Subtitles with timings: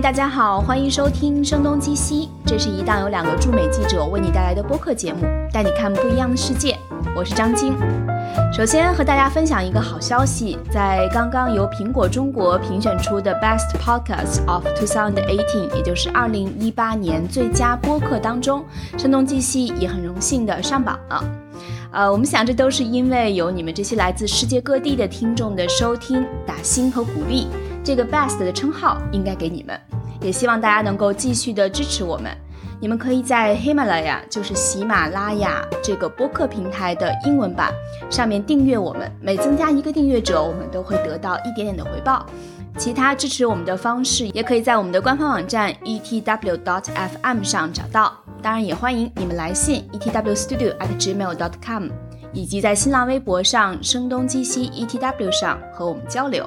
[0.00, 6.78] 大家好，欢迎收听《声东击西》，这是一档由两个驻美记者为你带来的播客节目，带你看不一样的世界。
[7.16, 7.74] 我是张晶。
[8.52, 18.64] 首先和大家分享一个好消息，在刚刚由苹果中国评选出的 Best Podcast of 2018，也就是2018年最佳播客当中，
[19.00, 21.24] 《声东击西》也很荣幸的上榜了。
[21.90, 27.48] 呃，我们想这都是因为有你们这些来自世界各地的听众的收听、打新和鼓励。
[27.88, 29.80] 这个 best 的称号应该给你们，
[30.20, 32.30] 也希望大家能够继续的支持我们。
[32.78, 37.72] 你们可以在喜马拉雅，就是喜马拉雅这个播客平台的英文版
[38.10, 42.26] 上面订阅我们，每增加一个订阅者，我们都会得到一点点的回报。
[42.76, 48.12] 其他支持我们的方式，也可以在我们的官方网站 etw.dot.fm 上找到。
[48.42, 51.88] 当然，也欢迎你们来信 etwstudio@gmail.com，
[52.34, 56.46] 以及在新浪微博上声东击西 etw 上和我们交流。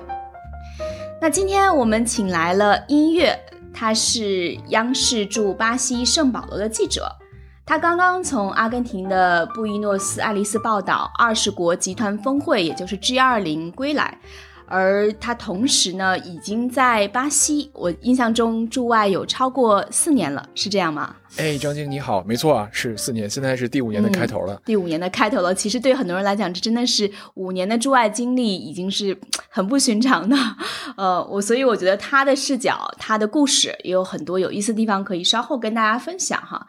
[1.24, 3.40] 那今天我们请来了音乐，
[3.72, 7.16] 他是央视驻巴西圣保罗的记者，
[7.64, 14.18] 他刚刚从阿根廷的布宜诺斯艾利斯报道二十国集团峰会，也就是 G 二零归来。
[14.66, 21.14] 而他同时呢，已经在巴西，我印象中驻外有超过四年了，是这样吗？
[21.38, 24.60] 哎，张晶你好，没错啊，是四年，现在是第五年的开头了。
[24.66, 29.16] 第五年的开头了，其实对很多人来讲，这真的是五年的驻外经历，已经是
[29.52, 30.36] 很不寻常的。
[30.96, 36.68] 呃，我所以我觉得他的视角，他的故事也有很多有意思的地方，可以稍后跟大家分享哈。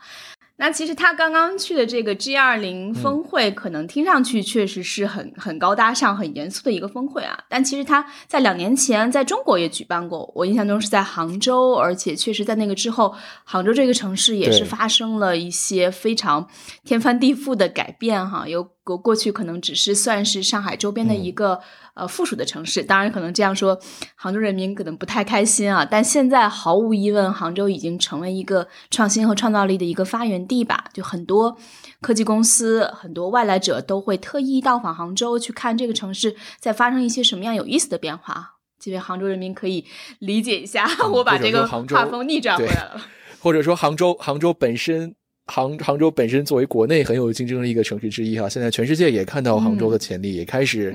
[0.56, 7.36] 那其实他刚刚去的这个 G 二零峰会，可能听上去确实是很很高大上、很严肃的一个峰会啊。
[7.48, 13.12] 但其实他在两年前在中国也举办过，我印象中是在杭州，而且确实在那个之后，
[13.44, 16.46] 杭州这个城市也是发生了一些非常
[16.84, 18.46] 天翻地覆的改变哈。
[18.46, 21.60] 有过过去可能只是算是上海周边的一个。
[21.94, 23.78] 呃，附属的城市，当然可能这样说，
[24.14, 25.84] 杭州人民可能不太开心啊。
[25.84, 30.86] 但现在毫无疑问，杭州已经成为一个创新和创造力的一个发源地吧。
[30.94, 31.56] 就很多
[32.00, 38.54] 科技公司、很多外来者都会特意到访杭州，去看这个城市在发生一些什么样有意思的变化。
[38.80, 39.84] 这位杭州人民可以
[40.18, 43.00] 理解一下， 我把这个画风逆转回来了。
[43.40, 45.14] 或者说，杭州，杭州本身。
[45.52, 50.90] 杭杭州本身作为国内很有竞争力一个城市之一哈，现在全世界也看到杭州的潜力，也开始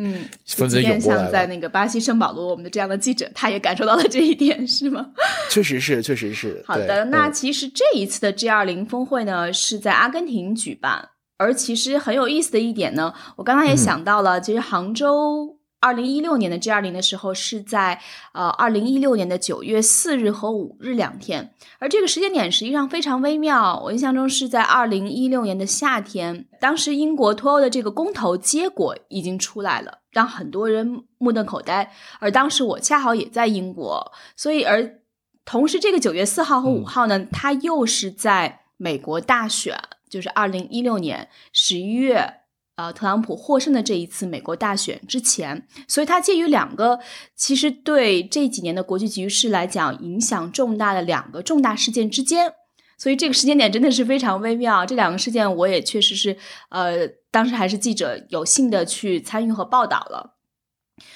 [0.48, 1.22] 纷纷涌过来。
[1.22, 5.12] 像在那个巴西圣保罗，我们的这样的记者，他也感受到了这一点，是吗？
[5.52, 6.64] 确实是，确实是。
[6.66, 11.08] 好的，那其实这一次的 G 二零峰会呢，是在阿根廷举办，
[11.38, 15.57] 而其实很有意思的一点呢，我刚刚也想到了，其实杭州。
[15.80, 18.02] 二零一六年的 G 二零的时候是在
[18.34, 23.80] 呃二零一六年的九月四日和五日两天，而这个时间点实际上非常微妙。
[23.84, 31.94] 我印象中是在二零一六年的夏天，当时英国脱欧的这个公投结果已经出来了，让很多人目瞪口呆。
[32.20, 35.00] 而当时我恰好也在英国，所以而
[35.46, 42.42] 同时这个九月四号和五号呢，它又是在美国大选，就是二零一六年十一月。
[42.78, 47.00] 呃，特朗普获胜的这一次美国大选之前，所以它介于两个
[47.36, 52.54] 其实对这几年的国际局势来讲影响重大的两个重大事件之间，
[52.96, 54.86] 所以这个时间点真的是非常微妙。
[54.86, 56.38] 这两个事件我也确实是
[56.70, 60.36] 呃，当时还是记者有幸的去参与和报道了，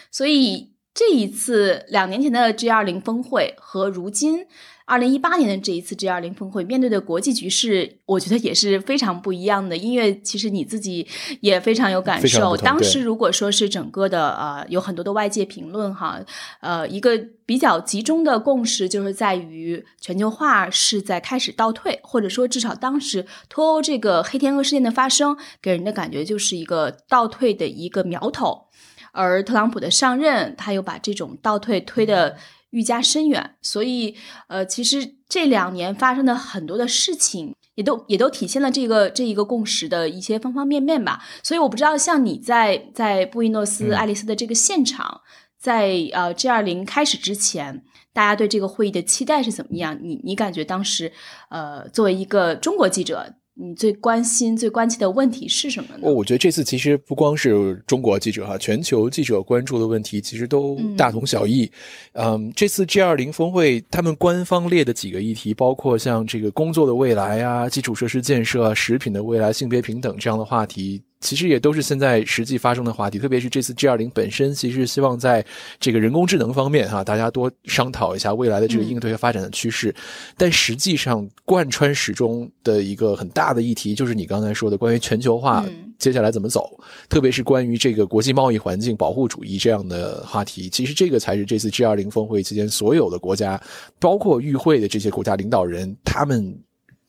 [0.09, 4.46] 所以这一次两年前的 G 二零峰会和如今。
[4.84, 9.78] 二零一八年的这一次 G 二零峰会，面对的国际局势，我觉得也是非常不一样的。
[9.78, 11.07] 音乐其实你自己
[11.40, 12.57] 也非常有感受。
[12.57, 16.19] 当时如果说是整个的呃，有很多的外界评论哈，
[16.59, 28.66] 呃，一个比较集中的共识就是在于全球化是在开始倒退，或者说至少当时脱欧这个黑天鹅事件的发生，给人的感觉就是一个倒退的一个苗头。
[29.11, 32.38] 而特朗普的上任，他又把这种倒退推得。
[32.72, 34.16] 愈加深远，所以，
[34.47, 41.22] 呃，其实这两年发生的很多的事情，也都也都体现了这个这一个共识的一些方方面面吧。
[41.43, 45.19] 所以，我不知道像你在在布宜诺斯艾利斯的这个现场，
[45.59, 49.99] 在呃 G 二零开始之前，大家对这个会议的期待是怎么样？
[50.02, 51.11] 你你感觉当时，
[51.49, 53.35] 呃，作为一个中国记者。
[53.53, 56.07] 你最关心、最关切的问题是什么呢？
[56.07, 61.69] 哦，我觉得这次其实不光是中国记者哈，全球记者关注的问题其实都大同小异。
[62.13, 71.01] 嗯，这次 G 二零峰会，他们官方列的几个议题，包括像这个工作的未来啊、基础设施建设、啊食品的未来、性别平等这样的话题。
[71.22, 73.18] 其实也都是现在实际发生的话题。
[73.18, 75.46] 特别是这次 G 二零本身，其实希望在
[75.79, 79.96] 这个人工智能方面哈，大家多商讨一下未来的这个应对和发展的趋势。
[80.35, 85.66] 但实际上，贯穿始终的一个很大的议题，就是你刚才说的关于全球化
[86.00, 86.70] 接下来怎么走，
[87.08, 90.68] 特别是关于这个国际贸易环境保护主义这样的话题。
[90.70, 93.62] 其实这个才是这次 G 二零峰会期间所有的国家，
[94.00, 96.59] 包括与会的这些国家领导人，他们。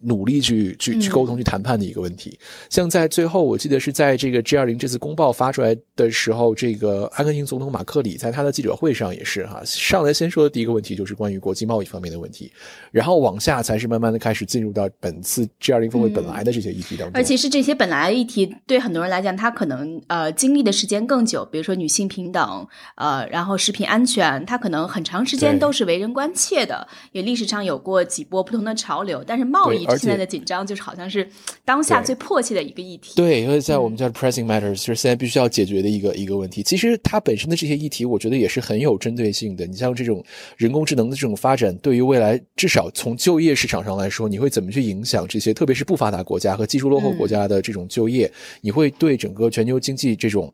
[0.03, 2.39] 努力去去去沟通、去谈判的一个问题。
[2.69, 12.53] 像在最后，我记得是在这个 G 二零这次公报发出来的时候，这个阿根廷总统马克里在他的记者会上也是哈，上来先说的第一个问题就是关于国际贸易方面的问题，
[12.91, 17.13] 然后往下才是慢慢的开始进入到本次 G 二零峰会本来的这些议题当中。
[17.15, 22.67] 而其实这些本来的议题对很多人来讲，他可能呃经历的时间更久，比如说女性平等，
[22.97, 29.87] 呃，然后食品安全，他可能很长时间都是为人关切的，也历史上有过几波不同的潮流，但是贸易。
[29.97, 31.29] 现在的紧张就是好像是
[31.65, 33.13] 当下最迫切的一个议题。
[33.17, 36.63] 对，因为在我们叫 pressing matters，就是现在必须要解决的一个一个问题。
[36.63, 39.67] 其实它本身的这些议题，我觉得也是很有针对性的。
[39.67, 40.25] 你像这种
[40.57, 48.31] 人工智能的这种发展，对于未来至少从就业市场上来说，你会怎么去影响这些，特别是不发达国家和技术落后国家的这种就业？
[48.61, 50.53] 你会对整个全球经济这种。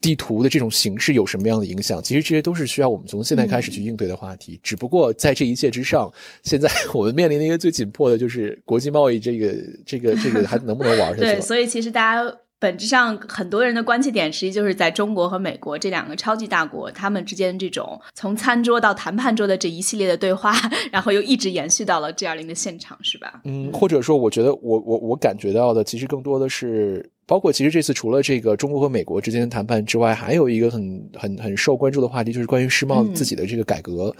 [0.00, 2.02] 地图的这种形式有什么样的影响？
[2.02, 4.60] 其实这些都是需要我们从现在开始去应对的话题。
[4.62, 6.12] 只不过在这一切之上，
[6.42, 9.54] 现在我们面临的一个最紧迫的就是国际贸易这个、
[9.84, 11.20] 这个、这个还能不能玩下去？
[11.26, 20.54] 对，所以其实大家本质上很多人的关切点，实际就是在中国和美国这两个超级大国，他们之间这种从餐桌到谈判桌的这一系列的对话，
[20.92, 23.40] 然后又一直延续到了 G 二零的现场，是吧？
[23.44, 27.10] 嗯，或者说，我觉得我我我感觉到的，其实更多的是。
[27.26, 34.14] 包括其实这次除了这个中国和美国之间的谈判之外，还有一个很很很受关注的话题，就是关于世贸自己的这个改革。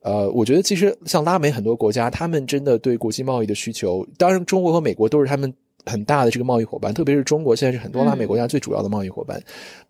[0.00, 5.52] 呃，我觉得其实像拉美很多国家，他们真的对国际贸易的需求，当然中国和美国都是他们
[5.86, 9.40] 很大的这个贸易伙伴，特别是中国现在是很多拉美国家最主要的贸易伙伴。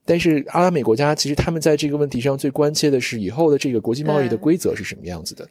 [0.04, 5.48] 但是阿拉美国家其实他们在这个问题上最关切的是以后的这个国际贸易的规则是什么样子的。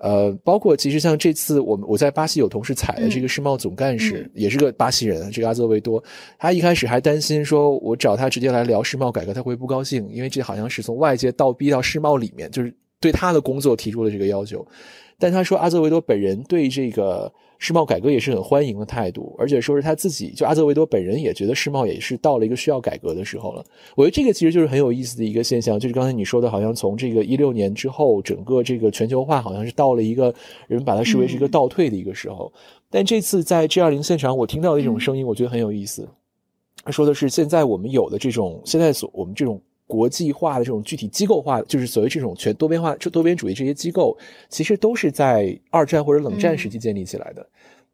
[0.00, 6.02] 呃，包括其实像这次我们我在巴西有同事采的这个世贸总干事，也是个巴西人，这个阿泽维多，
[6.38, 14.66] 他一开始还担心说，我找他直接来聊世贸改革，他会不高兴，因为这好像是从外界倒逼到世贸里面，就是对他的工作提出了这个要求。
[15.18, 17.32] 但他说阿泽维多本人对这个。
[17.62, 23.62] 世贸改革也是很欢迎的态度，而且说是他自己，就阿泽维多本人也觉得世贸也是到了一个需要改革的时候了。
[23.94, 30.34] 我觉得这个其实就是很有意思的一个现象，就是刚才你说的，好像从这个一六年之后，整个这个全球化好像是到了一个
[30.68, 32.50] 人把它视为是一个倒退的一个时候。
[32.88, 36.08] 但这次在 G 二零现场，我听到的一种声音，我觉得很有意思。
[36.82, 39.60] 他说的是，现在我们有的这种，现在所我们这种。
[39.90, 44.16] 国际化的这种具体机构化，就是所谓这种全多边化、多边主义这些机构，
[44.48, 47.44] 其实都是在二战或者冷战时期建立起来的。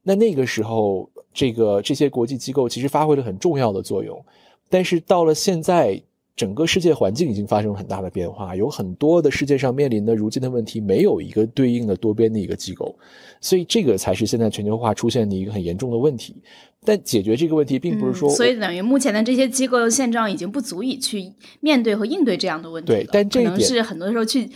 [0.03, 4.23] 那那个时候，这个这些国际机构其实发挥了很重要的作用。
[4.69, 6.01] 但是到了现在，
[6.37, 12.95] 整个世界环境已经发生了很大的变化，有很多的世界上面临的如今的问题，没有一个对应的多边的一个机构，
[13.41, 16.37] 所以这个才是现在全球化出现的一个很严重的问题。
[16.85, 22.99] 但解决这个问题，并不是说，所以等于目前的这些机构的现状已经不足以去面对和应对这样的问题了。
[22.99, 24.49] 对，但这可能是很多时候去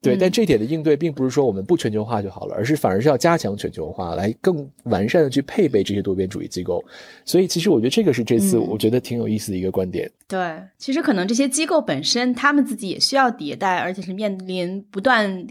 [0.00, 6.84] 对，但这一点的应对，并不是说我们不全球化就好了，而是反而是要加强全球化，来更完善的去配备这些多边主义机构。
[7.24, 10.10] 所以，其实我觉得这个是这次我觉得挺有意思的一个观点。
[10.26, 15.46] 对，其实可能这些机构本身，他们自己也需要迭代，而且是面临不断。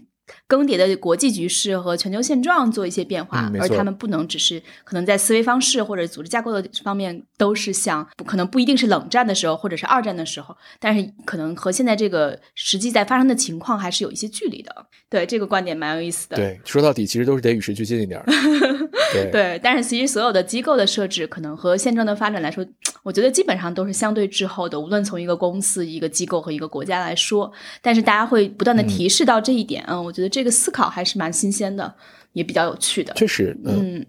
[0.48, 14.86] 更迭的国际局势和全球现状做一些变化，而他们不能只是可能在思维方式或者组织架构的方面都是像，可能不一定是冷战的时候或者是二战的时候，但是可能和现在这个实际在发生的情况还是有一些距离的。
[15.10, 16.36] 对这个观点蛮有意思的。
[16.36, 18.22] 对，说到底其实都是得与时俱进一点。
[19.14, 22.66] 对对，但是其实所有的机构的设置，可能和现状的发展来说，
[23.04, 24.78] 我觉得基本上都是相对滞后的。
[24.78, 27.50] 无论从一个公司、一个机构和一个国家来说，
[27.82, 29.82] 但是大家会不断的提示到这一点。
[29.88, 31.96] 嗯，我觉得这个思考还是蛮新鲜的，
[32.34, 33.14] 也比较有趣的。
[33.14, 34.06] 确实，嗯。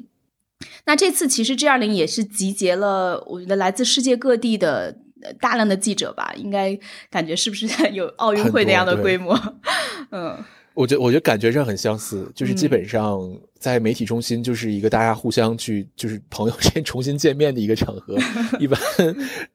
[0.87, 4.97] 那这次其实 G 二零也是集结了，我觉得来自世界各地的
[5.41, 6.77] 大量的记者吧，应该
[7.11, 9.39] 感觉是不是 有奥运会那样的规模？
[10.11, 10.43] 嗯。
[10.79, 13.21] 我觉得，我觉得感觉上很相似，就是基本上
[13.59, 18.17] 在媒体中心就是一个大家互相去，就是朋友之间 重新见面的一个场合。
[18.61, 18.79] 一般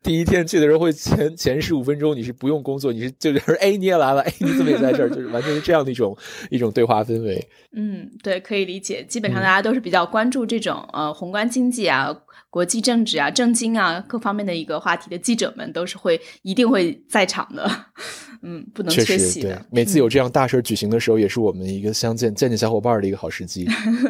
[0.01, 6.17] 第一天去的时候，会前前十五分钟你是不用工作，你是就是哎你也来了，哎你怎么也在这儿，就是完全是这样的一种
[6.49, 7.47] 一种对话氛围。
[7.71, 9.01] 嗯，对，可以理解。
[9.07, 12.13] 基本上大家都是比较关注这种呃宏观经济啊。
[12.53, 17.67] 国际政治啊、政经啊各方面的一个话题的记者们都是会一定会在场的，
[18.43, 19.65] 嗯，不能缺席的。
[19.71, 23.67] 每次有这样大事举行的时候，也是我们一个相见见见小伙伴的一个好时机。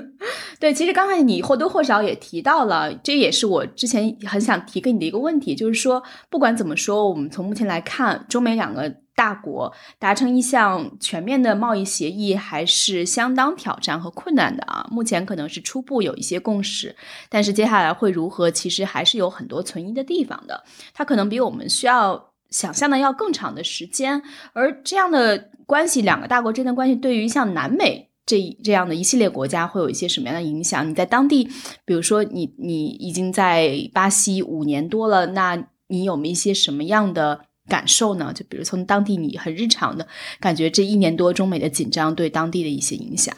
[0.60, 14.88] 对，其实刚才你或多或少也提到了，这也是我之前很想提给你的一个问题，就是说，不管怎么说，我们从目前来看，中美两个大国达成一项全面的贸易协议，还是相当挑战和困难的啊。
[14.92, 16.96] 目前可能是初步有一些共识，
[17.30, 20.64] 但是接下来会如何，其实还是有很多存疑的地方的。
[20.94, 24.22] 它可能比我们需要想象的要更长的时间，
[24.54, 28.10] 而这样的关系，两个大国之间的关系，对于像南美。
[28.26, 30.90] 这这样的一系列国家会有一些什么样的影响？
[30.90, 31.44] 你在当地，
[31.84, 38.32] 比如说你你已经在巴西五年多了，那你有没一些什么样的感受呢？
[38.34, 40.08] 就比如从当地你很日常的
[40.40, 43.34] 感觉，这一年多中美的紧张对当地的一些影响。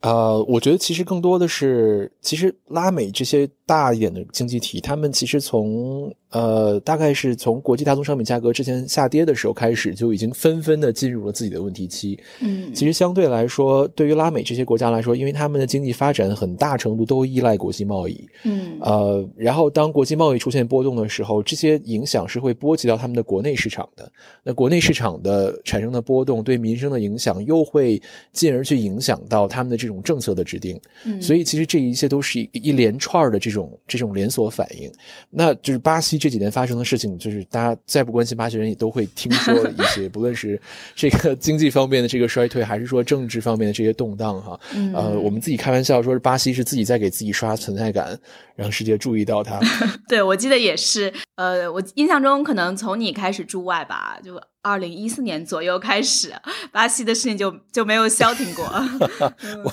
[0.00, 6.14] 呃，我觉得其实更多的是，其实拉美这些大一点的经济体，他们其实从。
[6.30, 12.16] 呃，大概是从国际大宗商品价格之前下跌的时候开始，就已经纷纷的进入了自己的问题期。
[12.38, 18.24] 嗯，其实相对来说，对于拉美这些国家来说，因为他们的经济发展很大程度都依赖国际贸易。
[18.44, 24.08] 嗯，呃，然后当国际贸易出现波动的时候，这些影响是会波及到他们的国内市场的。
[24.44, 28.00] 那国内市场的产生的波动对民生的影响，又会
[28.32, 30.80] 进而去影响到他们的这种政策的制定。
[31.04, 34.88] 嗯，所以其实这一切都是一一连串的这种这种连锁反应。
[35.28, 36.20] 那就是巴西。
[36.20, 40.60] 这几年发生的事情，就是大家再不关心巴西人，也都会听说一些， 不论是
[40.94, 44.60] 这个经济方面的这个衰退，还是说政治方面的这些动荡，哈。
[44.94, 48.14] 呃，我们自己开玩笑说，是巴西是自己在给自己刷存在感，
[48.54, 49.58] 让世界注意到它。
[50.06, 51.10] 对，我记得也是。
[51.36, 56.32] 呃，我印象中，可能从你开始驻外吧，就二零一四年左右开始，
[56.72, 58.64] 巴西的事情就就没有消停过。
[59.64, 59.72] 我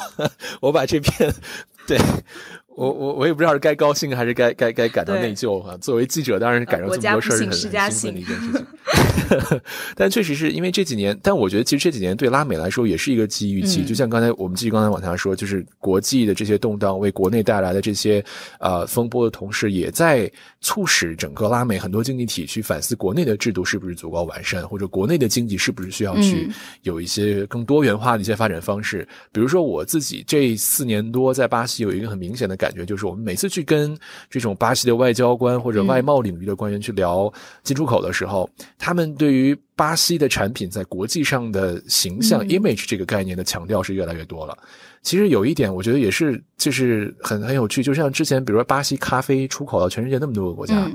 [0.62, 1.34] 我把这篇
[1.86, 1.98] 对。
[2.77, 5.75] 我我我也不知道是该高兴还是该该该感到内疚哈。
[5.77, 8.65] 作为记者，当然是感受这么多事儿很很兴奋的一件事情。
[9.96, 13.84] 但确实是因为这几年，但我觉得其实这几年对拉美来说也是一个机遇期。
[13.84, 18.24] 就像刚才我们继续刚才往下说，就是国际的这些动荡为国内带来的这些
[18.60, 20.31] 呃风波的同时，也在
[20.62, 26.48] 促使整个拉美很多经济体去反思国内的制度是不是足够完善，或者国内的经济是不是需要去
[26.84, 29.05] 有一些更多元化的一些发展方式。
[29.31, 32.66] 比如说我自己这四年多在巴西有一个很明显的感。
[32.67, 33.97] 感觉就是，我们每次去跟
[34.29, 37.31] 这种巴西的外交官或者外贸领域的官员去聊
[37.63, 44.57] 进出口的时候，他们对于巴西的产品在国际上的形象 （image） 这个概念的强调是越来越多了。
[45.01, 47.81] 其实有一点，我觉得也是，就是很很有趣。
[47.81, 50.91] 就像之前，比如说巴西咖啡出口到全世界那么多个国家，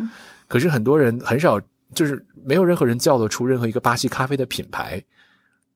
[0.48, 1.58] 可是很多人很少，
[1.94, 5.02] 就是没有任何人叫得出任何一个巴西咖啡的品牌。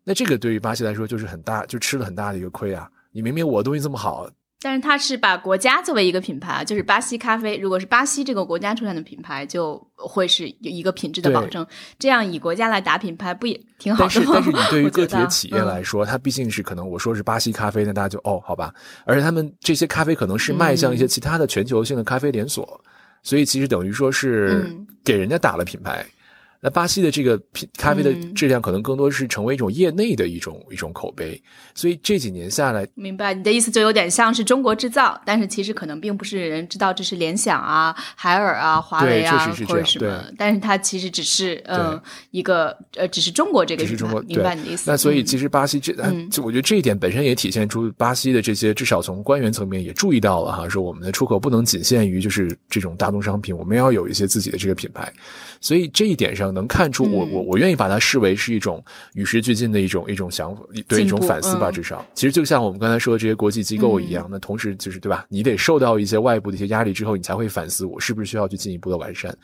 [0.05, 2.89] 那这个对于巴西来说就是很大，就吃了很大的一个亏啊！
[3.11, 4.29] 你明明我东西这么好。
[4.67, 7.57] 但是它是把国家作为一个品牌，就是巴西咖啡。
[7.57, 11.65] 如果是巴西这个国家出产的品牌，就会是有一个品质的保证。
[12.01, 14.33] 这样以国家来打品牌，不也挺好的吗？
[14.35, 18.75] 但是，但是你对于 个体的企业来说，它毕竟是可能我说是巴西咖啡，那大家就哦，好吧。
[19.05, 22.69] 而且他们这些咖啡可能是卖向一些其他的全球性的咖啡连锁，
[23.23, 24.69] 所以其实等于说是
[25.05, 26.05] 给人家打了品牌。
[26.61, 31.41] 那巴西的这个品咖啡的质量可能更多是成为一种业内的一种一种口碑，
[31.75, 44.91] 所以这几年下来，明白你的意思就有点像是中国制造，但是其实可能并不是人知道这是联想啊、海尔啊、华为啊或者什么，但是它其实只是嗯一个呃只是中国这个只是中国，明白你的意思。
[44.91, 45.93] 那所以其实巴西这
[46.31, 55.13] 就我觉得这一点本身也体现出巴西的这些至少从官员层面也注意到了哈，说我们的出口不能仅限于就是这种大宗商品，我们要有一些自己的这个品牌。
[55.61, 58.85] 所以这一点上能看出，我我我愿意把它视为是一种
[59.15, 61.71] 与时俱进的一种一种想法，对一种反思吧。
[61.71, 65.27] 至少，其实就像我们刚才说的这些国际机构一样，那同时就是对吧？
[65.29, 69.37] 你得受到一些外部的一些压力之后，你才会反思我是不是需要去进一步的完善。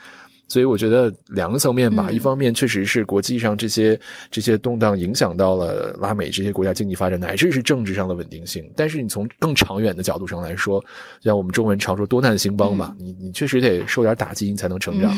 [0.48, 3.98] 所以我觉得两个层面吧，一方面确实是国际上这些
[4.30, 8.70] 这些动荡影响到了拉美这些国家经济发展，乃至是政治上的稳定性。
[8.76, 10.84] 但是你从更长远的角度上来说，
[11.22, 15.10] 像我们中文常说多难兴邦嘛，你你确实得受点打击，你才能成长。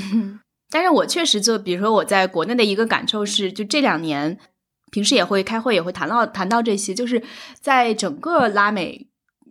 [0.75, 4.37] 但是我确实就比如说我在国内的一个感受是，就这两年
[4.91, 7.23] 平时也会开会，也会谈到谈到这些，就是
[7.61, 9.07] 在整个拉美。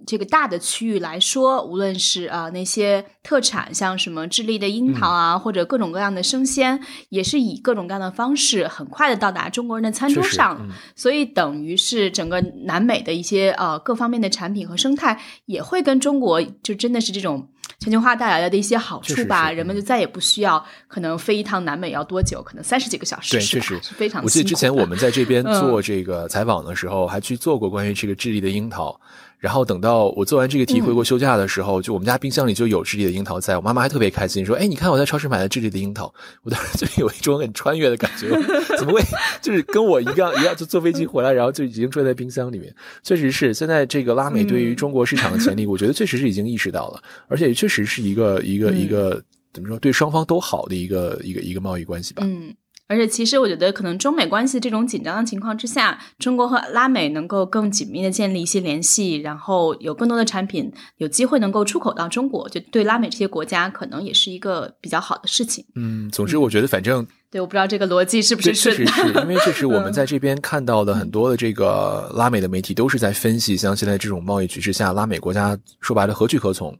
[0.06, 6.78] 这个大的区域来说，无论是啊那些特产，像什么智利的樱桃啊，或者各种各样的生鲜，
[7.08, 10.68] 也是以各种各样的方式很快的到达中国人的餐桌上。
[10.94, 17.48] 所以等于是整个南美的一些呃各方面的产品和生态，也会跟中国就真的是这种
[17.84, 19.52] 全球化带来的一些好处吧。
[19.52, 23.32] 人们就再也不需要可能飞一趟南美要多久，可能三十几个小时。
[23.34, 24.24] 对，确实是非常。
[24.24, 28.98] 我记得之前我们在这边做这个采访的时候，还去做过关于这个智利的樱桃。
[29.44, 38.30] 然后等到我做完这个题回国休假的时候，就我们家冰箱里就有智利的樱桃在，我妈妈还特别开心说：“哎，你看我在超市买了智利的樱桃。”我当时就有一种很穿越的感觉，
[38.78, 39.02] 怎么会
[39.42, 42.74] 就是跟我一样一样就坐飞机回来，然后就已经住在冰箱里面？
[43.04, 49.22] 确实是现在这个拉美对于中国市场的潜力， 我觉得确实是已经意识到了，而且确实是一个一个一个
[49.52, 52.24] 怎么说对双方都好的一个一个一个贸易关系吧。
[52.26, 52.56] 嗯。
[52.94, 65.66] 而且，其实我觉得，可能中美关系这种紧张的情况之下，中国和拉美能够更紧密的建立一些联系，然后有更多的产品有机会能够出口到中国，就对拉美这些国家可能也是一个比较好的事情。
[65.76, 76.78] 嗯，总之，我觉得反正对，我不知道这个逻辑是不是确实是因为这是我们在这边看到的很多的这个拉美的媒体都是在分析，像现在这种贸易局势下，拉美国家说白了何去何从。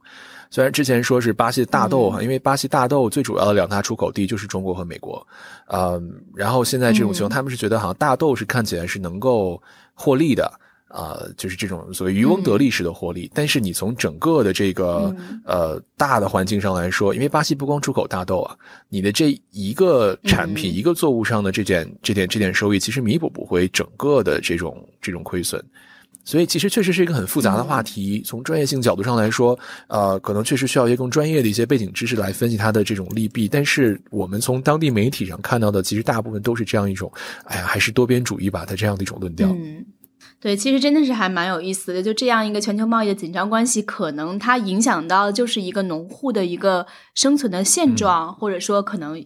[0.50, 5.26] 虽然之前说是巴西大豆哈，因为巴西大豆最主要的两大出口地就是中国和美国，
[5.66, 9.60] 嗯，然后现在这种情况，他们是觉得好像大豆是看起来是能够
[9.94, 10.52] 获利的，
[10.88, 13.30] 啊，就是这种所谓渔翁得利式的获利。
[13.34, 18.56] 但是你从整个的这个呃大的环境上来说，因为巴西不光出口大豆啊，
[18.88, 25.60] 你的这一个产品一个作物上的这点这点这点收益，其实弥补不回整个的这种这种亏损。
[26.24, 28.22] 所以其实确实是一个很复杂的话题。
[28.24, 33.46] 从专业性角度上来说，呃，可能确实需要一些更专业的一些背景知识来分析它的这种利弊。
[33.46, 37.12] 但是我们从当地媒体上看到的，其实大部分都是这样一种，
[37.44, 39.48] 哎呀，还是多边主义吧，它这样的一种论调。
[39.50, 39.84] 嗯，
[40.40, 42.02] 对，其实真的是还蛮有意思的。
[42.02, 49.22] 就这样一个全球贸易的紧张关系，可能它影响到就是一个农户的一个生存的现状，或者说可能。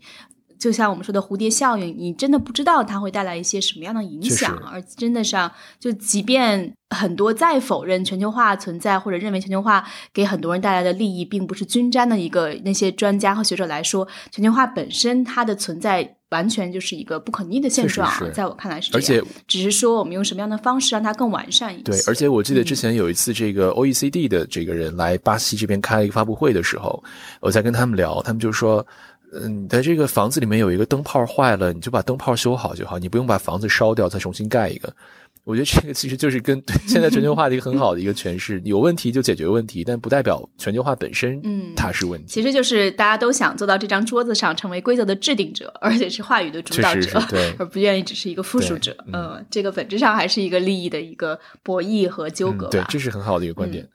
[0.59, 19.01] 就像我们说的蝴蝶效应，你真的不知道它会带来一些什么样的影响，而真的上，就即便很多再否认全球化存在，或者认为全球化给很多人带来的利益并不是均沾的一个那些专家和学者来说，全球化本身它的存在完全就是一个不可逆的现状，在我看来是这样。
[19.01, 21.83] 而且只是说我们用什么样的方式让它更完善一些。
[21.85, 27.03] 对，而且我记得之前有一次这个 OECD 的这个人来巴西这边开了一个发布会的时候，
[27.41, 28.85] 我在跟他们聊，他们就说。
[29.33, 34.93] 嗯，你的这个房子里面有一个灯泡坏了，你就把灯泡修好就好，你不用把房子烧掉再重新盖一个。
[35.45, 42.27] 我觉得这个其实就是跟现在全球化的一个很好的一个诠释，有问题就解决问题，但不代表全球化本身嗯它是问题。
[42.29, 48.95] 其实就是大家都想坐到这张桌子上，成为规则的制定者，而且是话语的主导者，对， 而不愿意只是一个附属者。
[49.11, 52.69] 嗯，这个本质上还是一个利益的一个博弈和纠葛。
[52.69, 53.83] 对，这是很好的一个观点。
[53.83, 53.89] 嗯，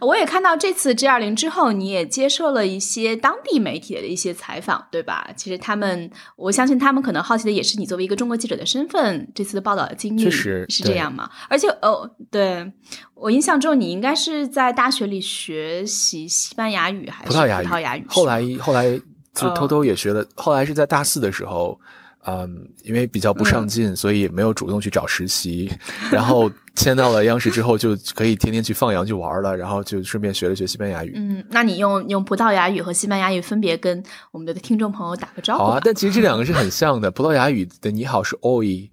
[0.00, 5.28] 我也看到这次 G 二零之后，你也接受了一些当地媒体的一些采访，对吧？
[5.36, 11.30] 其实他们，我相信他们可能好奇的也是你作为一个中国记者的身份，这次的报道的经历是这样吗？
[11.48, 12.72] 而且，哦，对
[13.14, 17.46] 我印象中，你应该是在大学里学习西班牙语还是葡萄
[17.80, 18.04] 牙语？
[18.08, 19.00] 后来，后来
[19.34, 20.26] 就偷偷也学了。
[20.34, 21.80] 后来是在大四的时候。
[22.28, 25.72] 嗯，因为比较不上进，所以没有主动去找实习。
[26.10, 29.56] 然后签到了央视之后，就可以天天去放羊去玩了。
[29.56, 31.12] 然后就顺便学了学西班牙语。
[31.16, 35.64] 嗯，那你用用葡萄牙语和西班牙语分别跟我们的听众朋友打个招呼。
[35.64, 37.10] 好啊，但其实这两个是很像的。
[37.10, 38.90] 葡萄牙语的你好是 oi，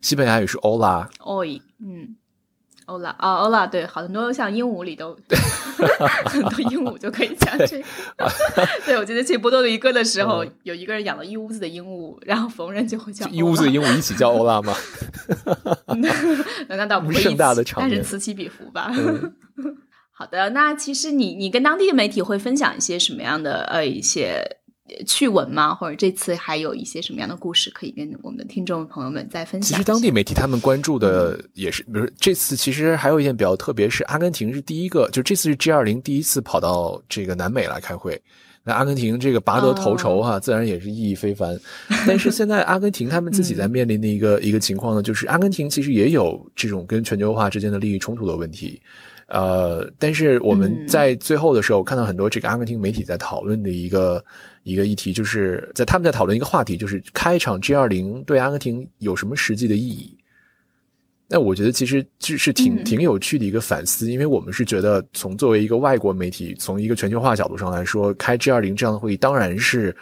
[0.00, 1.06] 西班牙语是 ola。
[1.18, 2.16] oi，嗯。
[2.92, 5.16] 欧拉啊，欧拉，对，好多像鹦鹉里都
[6.26, 7.84] 很多鹦鹉就可以讲这个。
[8.84, 14.74] 对，我记得去波多黎各的时候，有一个人养了一屋子的鹦鹉，然后逢人就会叫一屋子的鹦鹉一起叫欧拉吗？
[16.68, 17.14] 那倒不会，
[17.76, 18.92] 但是此起彼伏吧。
[20.12, 24.58] 好的，那其实你你跟当地的媒体会分享一些什么样的呃一些？
[25.06, 25.74] 趣闻吗？
[25.74, 29.70] 或者这次还有一些什么样的故事可以跟我们的听众朋友们再分享？
[29.70, 38.20] 其实当地媒体他们关注的也是，比如这次其实还有一件比较特别，是阿根廷是第一个，就这次是 G 二零第一次跑到这个南美来开会。
[38.64, 41.58] 那阿根廷这个拔得头筹哈，自然也是意义非凡。
[42.06, 48.80] 但是现在阿根廷他们自己在 面临的一个一个情况呢，就是阿根廷其实也有这种跟全球化之间的利益冲突的问题。
[49.26, 54.24] 呃，但是我们在最后的时候看到很多这个阿根廷媒体在讨论的一个
[54.62, 60.16] 一个议题，就是在他们在讨论一个话题，就是开场 G 二零对阿根廷有什么实际的意义？
[61.28, 69.96] 那我觉得其实这是挺挺有趣的一个反思，因为我们是觉得从作为一个外国媒体，从一个全球化角度上来说，开 G 二零这样的会议当然是。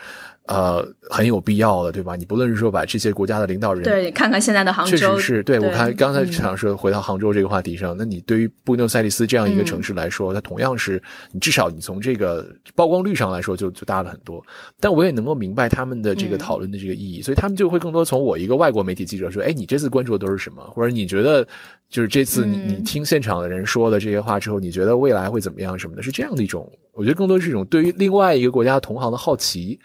[0.50, 2.16] 呃，很有必要的，对吧？
[2.16, 14.44] 你不论是说把这些国家的领导人对看看现在的杭州，确实是对我看刚才想说回到杭州这个话题上，那你对于布宜诺斯艾利斯这样一个城市来说，它同样是你至少你从这个曝光率上来说就就大了很多。
[14.80, 20.60] 但我也能够明白他们的这个讨论的这个意义，所以他们就会更多从我一个外国媒体记者说，哎，你这次关注的都是什么？
[20.74, 21.46] 或者你觉得
[21.88, 26.02] 就是这次你你听现场的人说的这些话之后，你觉得未来会怎么样什么的？
[26.02, 29.78] 是这样的一种，我觉得更多是一种对于另外一个国家同行的好奇。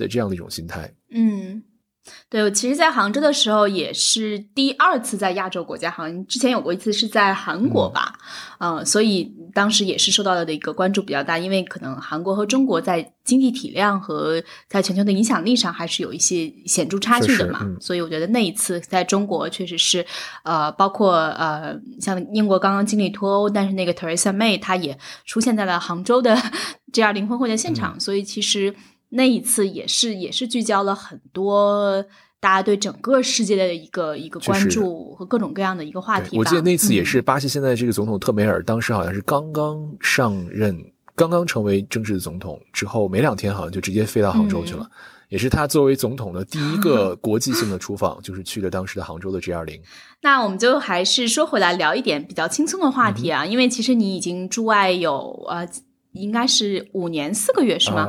[0.00, 1.62] 的这样的一种心态，嗯
[2.30, 8.18] 对，我其实，在杭州的时候也是第二次在亚洲国家，好像之前有过一次是在韩国吧，
[8.58, 20.04] 嗯，所以当时也是受到了的一个关注比较大，因为可能韩国和中国在经济体量和在全球的影响力上还是有一些显著差距的嘛，所以我觉得那一次在中国确实是，
[20.42, 26.36] 呃，包括呃，像英国刚刚经历脱欧，但是那个 Theresa May 她也出现在了杭州的
[26.92, 28.74] G 二零峰会的现场，所以其实。
[29.10, 32.04] 那一次也是也是聚焦了很多
[32.38, 36.38] 大家对整个世界的一个一个关注和各种各样的一个话题。
[36.38, 40.76] 我记得那次也是巴西现在这个总统特梅尔，当时好像是刚刚上任，
[41.16, 44.88] 刚刚成为正式的总统之后没两天，好像就直接飞到杭州去了。
[45.28, 49.80] 也是他作为总统的第一个 国际性的出访，就是去了当时的杭州的 G 二零。
[50.22, 55.68] 那我们就还是说回来聊一点比较轻松的话题啊，因为其实你已经驻外有呃。
[56.12, 58.06] 应该是五年四个月是吗？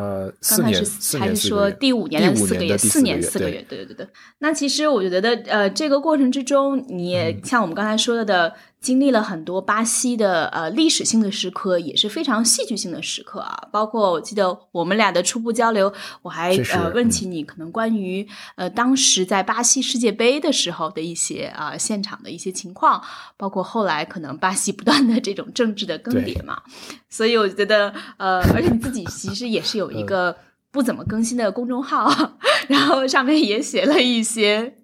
[0.50, 2.78] 刚开始还是说第五年的四个月？
[2.78, 4.08] 四年四个月，对对对对。
[4.40, 8.54] 那其实我觉得，呃，这个过程之中，你也像我们刚才说的。
[8.82, 13.68] 经历了很多巴西的呃历史性的时刻，也是非常戏剧性的时刻啊。
[13.72, 23.00] 包括我记得我们俩的初步交流，我还呃问起你可能关于呃当时在巴西世界杯的时候的一些啊现场的一些情况，
[23.38, 26.64] 包括后来可能巴西不断的这种政治的更迭嘛。
[27.08, 30.36] 所以我觉得呃，而且你自己其实也是有一个
[30.72, 32.10] 不怎么更新的公众号，
[32.68, 34.78] 然后上面也写了一些。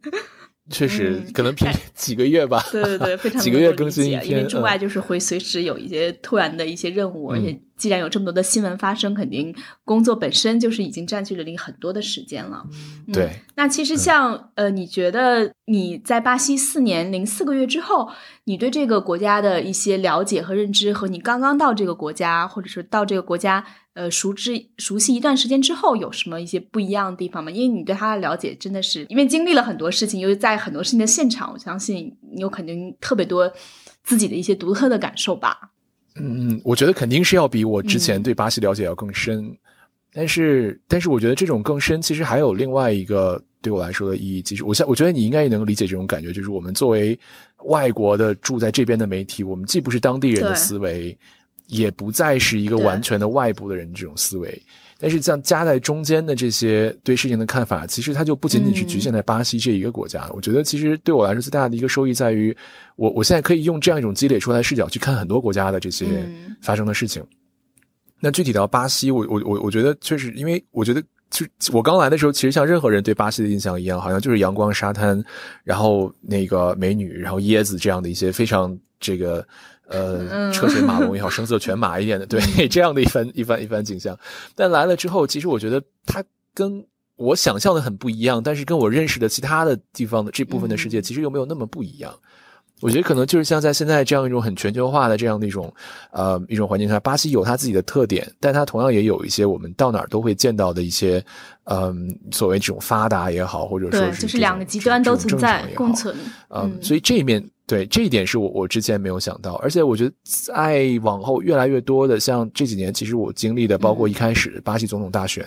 [0.69, 2.63] 确实，可能偏几个月吧。
[2.71, 4.27] 对对对，非常 几个月更新一篇。
[4.29, 12.65] 因为驻外就是会随时有一些突然的一些任务，而且既然有这么多的新闻发生，肯定工作本身就是已经占据了你很多的时间了。
[13.13, 13.29] 对。
[13.55, 18.09] 那其实像呃，你觉得你在巴西四年零四个月之后，
[18.45, 23.63] 你对这个国家的一些了解和认知，和你刚刚到这个国家，或者说到这个国家。
[23.93, 27.49] 呃，熟知熟悉一段时间之后，有什么一些不一样的地方吗？
[27.49, 33.51] 因为你对他的了解真的是，因为经历了很多事情，又在很多事情的现场，我相信你有肯定特别多
[34.03, 35.71] 自己的一些独特的感受吧。
[36.19, 39.55] 嗯嗯，我觉得肯定是要比我之前对巴西了解要更深，
[40.13, 44.41] 但是但是我觉得这种更深其实还有另外一个对我来说的意义。
[44.41, 47.17] 其实我想，我觉得你应该也能理解这种感觉，就是我们作为
[47.65, 51.17] 外国的住在这边的媒体，我们既不是当地人的思维。
[51.69, 54.63] 也不再是一个完全的外部的人这种思维，
[54.99, 60.27] 但是像夹在中间的这些对事情的看法，其实它就不仅仅是局限在巴西这一个国家。
[60.33, 62.55] 我觉得其实对我来说最大的一个收益在于，
[62.95, 66.05] 我我现在可以用这样一种积累出来的视角去看很多国家的这些
[66.61, 67.23] 发生的事情。
[68.19, 75.23] 那具体到巴西，我我我我觉得确实，因为我觉得就我刚来的时候，其实像任何人对巴西的印象一样，好像就是阳光沙滩，
[75.63, 79.47] 然后那个美女，然后椰子这样的一些非常这个。
[79.89, 84.17] 呃，车水马龙也好，声色犬马一点的，对这样的一番一番一番景象。
[84.53, 86.23] 但来了之后，其实我觉得它
[86.53, 92.13] 跟我想象的很不一样，但是跟我认识的其他的地方的这部分的世界，其实又没有那么不一样。
[92.81, 95.73] 我觉得可能就是像在现在这样一种很全球化的这样的一种
[96.11, 101.23] 呃一种环境下，巴西有它自己的特点，但它同样也有一些我们到哪儿都会见到的一些
[101.63, 106.15] 嗯所谓这种发达也好，或者说是就是两个极端都存在共存。
[106.49, 107.43] 嗯，所以这一面。
[107.67, 115.45] 对这一点是我我之前没有想到，而且我觉得在往后越来越多的像这几年，其实我经历的，包括一开始巴西总统大选，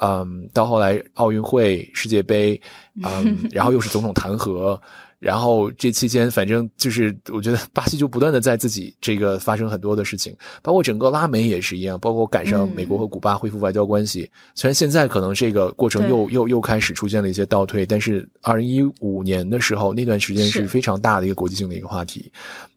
[0.00, 2.60] 嗯，到后来奥运会、世界杯，
[3.04, 4.78] 嗯，然后又是总统弹劾。
[5.18, 14.28] 然后这期间，反正就是我觉得巴西就不断的在自己这个发生很多的事情，包括整个拉美也是一样，包括赶上美国和古巴恢复外交关系。
[14.56, 22.32] 虽然现在可能这个过程又又又开始出现了一些倒退，但是二零一五年的时候那段时间是非常大的一个国际性的一个话题，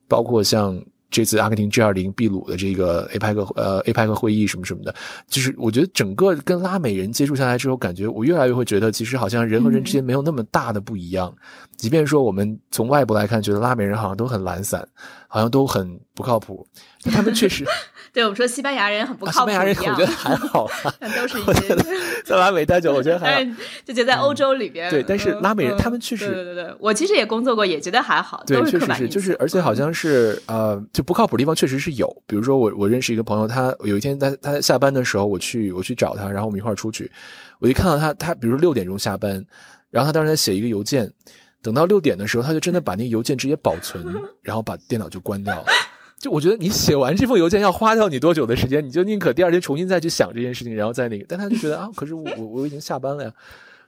[0.08, 0.80] 包括像。
[1.15, 4.93] 这次阿根廷 G 二零秘鲁的这个 APEC 呃 APEC 会议什么什么的，
[5.30, 11.34] 就是我觉得整个跟拉美人接触下来之后，感觉我越来越会觉得，其实好像人和人之间没有那么大的不一样。
[11.78, 14.86] 即便说我们从外部来看，觉得拉美人好像都很懒散，
[15.30, 16.67] 好像都很不靠谱，
[17.06, 17.63] 他们确实。
[18.15, 19.51] 对我们说，西班牙人很不靠谱。
[19.51, 20.65] 西班牙人我觉得还好，
[21.17, 21.75] 都是一些
[22.23, 23.51] 在拉美待久，我觉得还好。
[23.84, 28.41] 就觉得在欧洲里边，对，但是拉美人他们确实，对对对，我其实也工作过，也觉得还好。
[28.47, 32.08] 对，确实是，就是而且好像是呃，就不靠谱的地方确实是有。
[32.25, 37.12] 比如说我我认识一个朋友，他有一天他他下班的时候，我去我去找他，然后我们一块儿出去，
[37.60, 39.45] 我一看到他，他比如说六点钟下班，
[39.91, 41.12] 然后他当时在写一个邮件，
[41.62, 44.01] 等到六点的时候，他就真的把那个邮件直接保存，
[44.41, 45.65] 然后把电脑就关掉了。
[46.19, 51.25] 就我觉得你写完这封邮件要花掉你多久的时间，你就宁可第二天重新再去想这件事情，然后再那个。
[51.28, 53.32] 但他就觉得啊，可是我我我已经下班了呀，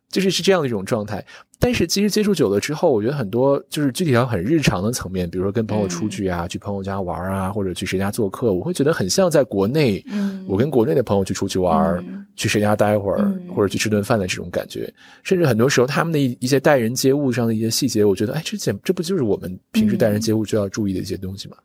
[0.09, 1.25] 就是是这样的一种状态。
[1.59, 10.03] 但是其实接触久了之后，我觉得很多就是具体到很日常的层面，比如说跟朋友出去啊，去朋友家玩啊，或者去谁家做客，我会觉得很像在国内，
[10.47, 14.93] 我跟国内的朋友去出去玩，去谁家待会儿，或者去吃顿饭的这种感觉。
[15.23, 21.57] 甚至很多时候，他们的一一些待人接物上的一些细节，我觉得，哎，这简这不就是我们平时待人接物就要注意的一些东西吗？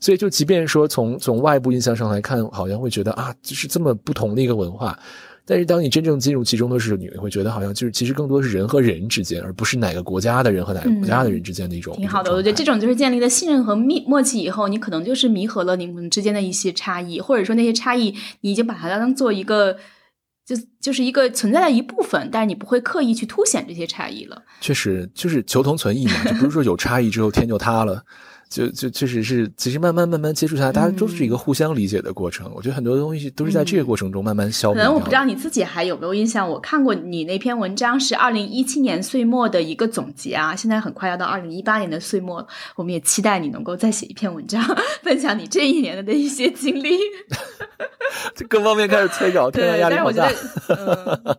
[0.00, 4.98] 所以，就即便说从从外部印象上来看，好像会觉得啊，就是这么不同的一个文化。
[5.48, 11.94] 但是，当你真正进入其中的时候，你会觉得好像就是其实更多是人和人之间，而不是哪个国家的人和哪个国家的人之间的一种。
[11.96, 19.72] 挺好的，我觉得这种就是建立了信任和密默契以后，你可能就是弥合了你们之间的一些差异，或者说那些差异，你已经把它当做一个
[20.44, 24.42] 就就是一个存在的一部分，但是你不会刻意去凸显这些差异了。
[24.60, 28.02] 确实，就是求同存异嘛，就不是说有差异之后天就塌了。
[28.48, 32.50] 就就确实是，其实慢慢慢慢接触下来，大家都是一个互相理解的过程。
[32.54, 34.76] 我觉得很多东西都是在这个过程中慢慢消磨。
[34.76, 40.54] 可能我不知道你自己还有没有印象，我看过你那篇文章是二零一七年岁末的一个总结啊。
[40.54, 44.62] 现在很快要到二零一八年的岁末，我们也期待你能够再写一篇文章，
[45.02, 46.96] 分享你这一年的的一些经历。
[48.36, 50.28] 这各方面开始催稿， 对，压力好大。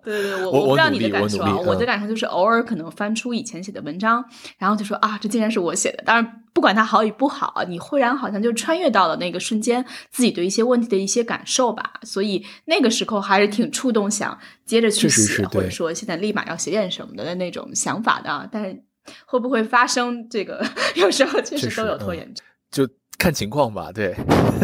[0.03, 4.23] 对对对，我我不知道你的感受啊，我的感受就是偶尔可能翻出以前写的文章，
[4.57, 6.03] 然后就说啊，这竟然是我写的。
[6.05, 6.43] 当然。
[6.57, 11.93] 不管它好与不好，你忽然好像就穿越到了那个瞬间，自己对一些问题的一些感受吧。
[12.03, 18.49] 所以那个时候还是挺触动，想接着去写，或者说现在立马要写点什么的那种想法的。
[18.51, 18.83] 但是
[19.25, 22.45] 会不会发生这个， 有时候确实都有拖延症。
[22.71, 22.87] 就。
[23.17, 24.15] 看情况吧，对。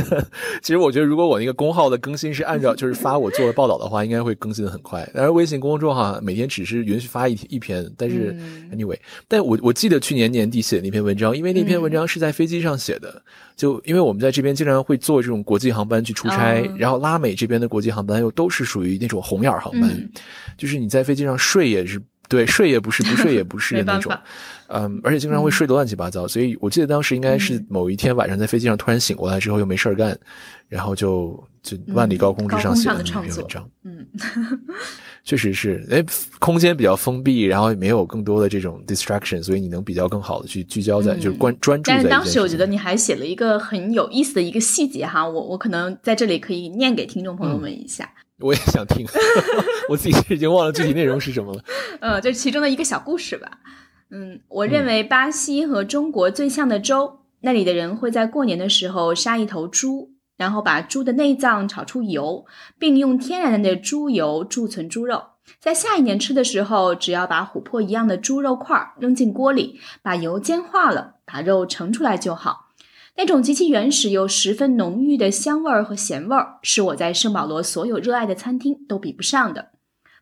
[0.62, 5.08] 其实我觉得，如果我那个公号的更新是按照 就是发我做的报道的话，应该会更新的很快。
[5.14, 8.36] 但是微信公众号每天只是允许发一一篇，但是
[8.72, 13.22] anyway，但我我记得去年年底写的那篇文章，因为那篇文章是在飞机上写的，
[13.56, 20.10] 就因为我们在这边经常会坐这种国际航班去出差，然后拉美这边的国际航班又都是属于那种红眼航班，
[20.58, 22.02] 就是你在飞机上睡也是。
[22.30, 24.12] 对，睡也不是，不睡也不 是的那种，
[24.68, 26.28] 嗯，而且经常会睡得乱七八糟。
[26.28, 30.18] 所以我记得当时应该是某一天晚上在飞机上突然醒过来之后又没事儿干，
[30.68, 33.70] 然后就就万里高空之上写了那篇文章。
[33.84, 34.08] 嗯，
[35.24, 36.04] 确实是，哎，
[36.40, 41.92] 空间比较封闭，然后也没有更多的这种 distraction，所以你能比较更好的去聚焦在就是关专注。
[41.92, 48.10] 但是当时我觉得你还写了一个很有意思的一个细节哈，我我可能在这里可以念给听众朋友们一下。
[48.40, 49.06] 我也想听，
[49.90, 51.64] 我自己已经忘了具体内容是什么了。
[52.02, 53.60] 呃，就是其中的一个小故事吧。
[54.10, 62.46] 嗯，我认为巴西和中国最像的州，那里的人会在过年的时候杀一头猪，然后把猪的内脏炒出油，
[62.78, 65.24] 并用天然的猪油贮存猪肉。
[65.60, 72.63] 在下一年吃的时候，只要把琥珀一样的猪肉块扔进锅里，把油煎化了，把肉盛出来就好。
[73.16, 79.70] 那种极其原始又十分浓郁的香味儿和咸味儿，是我在圣保罗所有热爱的餐厅都比不上的。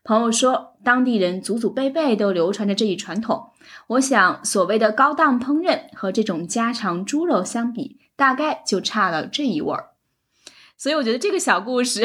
[0.04, 3.50] 朋友说，当地人祖祖辈辈都流传着这一传统。
[3.86, 9.91] 我想，所谓的高档烹饪和这种家常猪肉相比，大概就差了这一味儿。
[10.82, 12.04] 所以我觉得这个小故事，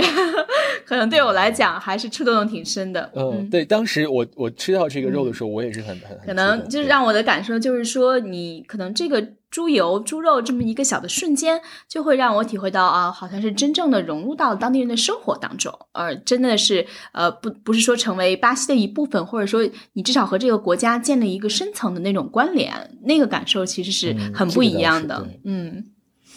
[0.85, 3.11] 可能对我来讲还是触动的挺深的。
[3.15, 11.59] 嗯，对，当时我我吃到这个肉的时候，我也是很很可能就是让我的感受就是说，你可能这个猪油、猪肉这么一个小的瞬间，
[11.89, 25.27] 就会让我体会到啊，好像是真正的融入到当地人的生活当中，而真的是呃，不不是说成为巴西的一部分，或者说你至少和这个国家建立一个深层的那种关联，那个感受其实是很不一样的。
[25.45, 25.83] 嗯，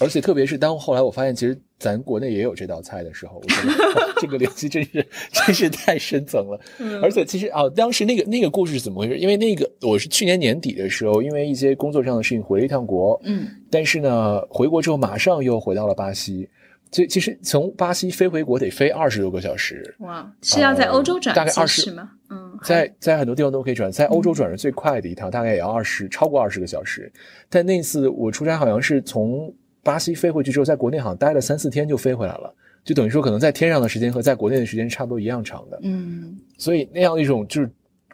[0.00, 1.56] 而且特别是当后来我发现，其实。
[1.80, 6.60] 咱国内也有这道菜的时候，我觉得这个联系真是真是太深层了。
[7.02, 9.16] 而且其实啊，当时那个那个故事是怎么回事？
[9.16, 13.18] 因为那个我是去年年底的时候，因为一些工作上的事情回了一趟国。
[13.24, 13.48] 嗯。
[13.70, 16.46] 但是呢，回国之后马上又回到了巴西。
[16.92, 19.94] 所以其实从巴西飞回国得飞二十多个小时。
[20.00, 22.10] 哇，是要在欧洲转大概二十吗？
[22.28, 27.10] 嗯，在在很多地方都可以转，在欧洲转是最快的一趟，大概也要二十超过二十个小时。
[27.48, 29.50] 但那次我出差好像是从。
[29.82, 35.78] 巴西飞回去之后，在国内好像待了三四天就飞回来了，就等于说可能在天上的时间和在国内的时间差不多一样长的。
[35.82, 37.70] 嗯，所以那样一种就是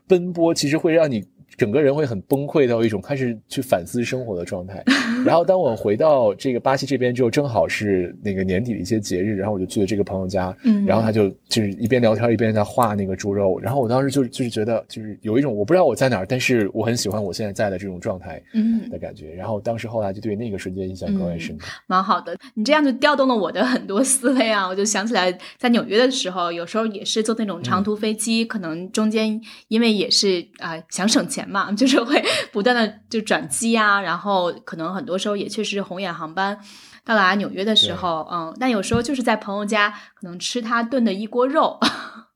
[0.07, 1.25] 奔波，其实会让你。
[1.57, 4.83] 整个人会很崩溃到一种开始去反思生活的状态，
[5.25, 21.67] 然后当我回到这个巴西这边之后，正好是那个年底的一些节日，然后我就去了这个朋友家，嗯，然后他就就是一边聊天一边在画那个猪肉，然后我当时就就是觉得就是有一种我不知道我在哪儿，但是我很喜欢我现在在的这种状态，嗯的感觉，然后当时后来就对那个瞬间印象格外深刻。
[21.87, 31.46] 蛮好的，你这样就调动了我的很多思维啊，我就想起来在纽约的时候，有时候也是坐那种长途飞机，可能中间因为也是啊想省钱。
[31.49, 36.59] 嘛， 就是会 不断的就转机啊，然后可能很多时候也确实是红眼航班。
[37.05, 41.79] 到达纽约的时候，嗯，但有时候就是在朋友家可能吃他炖的一锅肉，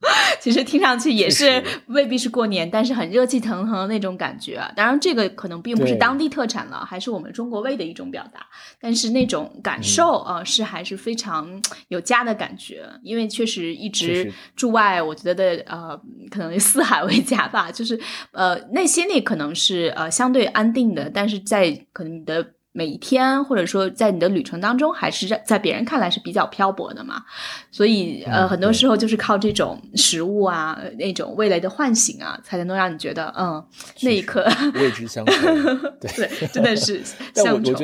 [0.41, 4.59] 其实听上去也是未必是过年，但是很热气腾腾的那种感觉。
[4.75, 8.47] 当然，这个可能并不是当地特产了，还是我们中国味的一种表达。
[8.81, 12.83] 但是那种感受啊，是还是非常有家的感觉。
[13.03, 18.01] 因为确实一直驻外，我觉得呃，可能四海为家吧，就是
[18.33, 22.55] 呃，内心里可能是呃相对安定的，但是在可能你的。
[22.73, 27.23] 每一天，或者说在你的旅程当中，还是在在别人看来是比较漂泊的嘛，
[27.71, 33.65] 所以呃，很多时候就是靠这种食物啊，那种味蕾的唤醒啊，才能够让你觉得，嗯，
[34.03, 35.33] 那一刻未知乡愁，
[36.01, 37.03] 对，真的是
[37.35, 37.75] 乡愁。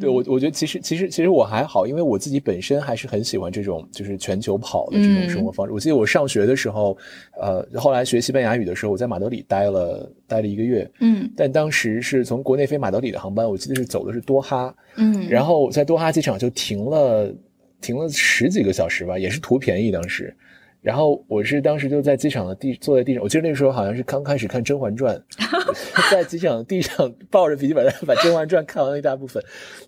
[0.00, 5.72] 对我，我觉得其实其实其实我还好，因为我自己本身还是很喜欢这种就是全球跑的这种生活方式。
[5.72, 6.98] 我记得我上学的时候，
[7.40, 17.34] 呃，后来学西班牙语的时候，我在马德里待了待了一个月，嗯，但当时是从国内飞马德里的航班，我记得是走的是多哈，嗯，然后在多哈机场就停了
[17.80, 20.34] 停了十几个小时吧，也是图便宜当时。
[20.82, 25.20] 然后我是当时就在机场的地坐在地上，我记得那个时候好像是刚开始看《甄嬛传》，
[26.12, 29.42] 在机场的地上抱着笔记本把《甄嬛传》看完了一大部分，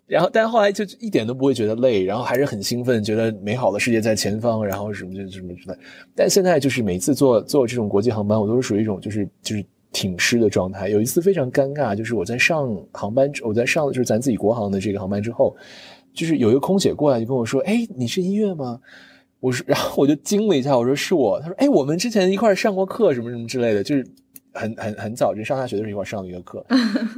[0.09, 5.77] 然后但后来就一点都不会觉得累，然后还是很兴奋，觉得美好的世界在前方，然后什么就什么什么。
[6.17, 10.89] 但现在就是每次坐坐这种国际航班，我都是属于一种就是就是挺尸的状态。
[10.89, 15.57] 有一次非常尴尬，就是我在上航班，我在上就是咱自己国航的这个航班之后，
[16.13, 18.81] 就是有一个空姐过来就跟我说：“哎，你是音乐吗？”
[19.41, 21.41] 我说， 然后我就惊了一下，我说是我。
[21.41, 24.05] 他说，哎，我们之前一块上过课，什么什么之类的，就是
[24.53, 26.65] 很很很早就上大学的时候一块上了一个课。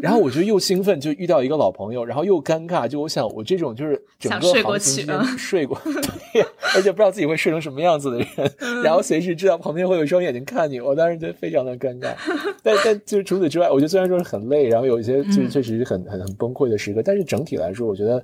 [0.00, 2.88] 然后我就又兴奋，就遇到一个老朋友，然后又尴尬。
[2.88, 5.80] 就我想，我这种就是整个航行间睡过，
[6.32, 6.42] 对，
[6.74, 12.12] 而且不知道自己会睡成什么样子的人，然后随时知道旁边会有一双眼睛看你，我当时觉得非常的尴尬。
[12.62, 18.22] 但但就是除此之外，我觉得虽然说是很累，然后有一些就是确实是很很很崩溃的时刻，但是整体来说，我觉得。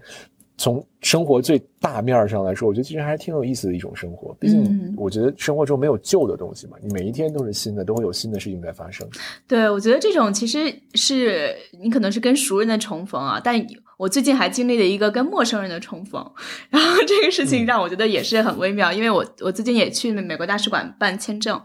[0.59, 4.35] 从生活最大面上来说，我觉得其实还是挺有意思的一种生活。
[4.41, 9.09] 毕竟，我觉得生活中没有旧的东西嘛，你每一天都是新的，都会有新的事情在发生。
[9.47, 13.65] 对，我觉得这种其实是你可能是跟熟人的重逢啊，但。
[13.97, 16.23] 我最近还经历了一个跟陌生人的重逢，
[16.69, 21.59] 然后这个事情让我觉得也是很微妙，因为我我最近也去美国大使馆办签证，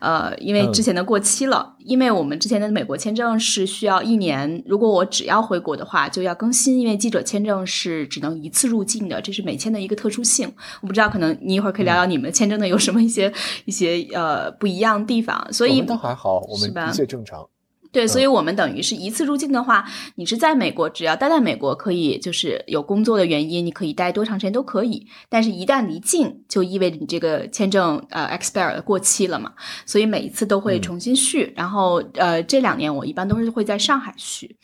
[0.00, 10.52] 呃，因为之前的过期了，因为我们之前的美国签证是需要一年，如果我只要回国的话就要更新，因为记者签证是只能一次入境的，这是美签的一个特殊性。
[10.80, 13.32] 我不知道，可能你一会儿可以聊聊你们签证的有什么一些
[13.64, 15.46] 一些呃不一样的地方。
[15.52, 17.48] 所以倒还好，我们一切正常。
[17.92, 25.06] 对，所以我们等于是一次入境的话，你是在美国，只要待在美国，可以就是有工作的原因，你可以待多长时间都可以。
[25.28, 29.52] 但是，一旦离境，就意味着你这个签证呃 expire 过期了嘛，
[29.84, 31.52] 所以每一次都会重新续。
[31.56, 34.56] 然后，呃，这两年我一般都是会在上海续。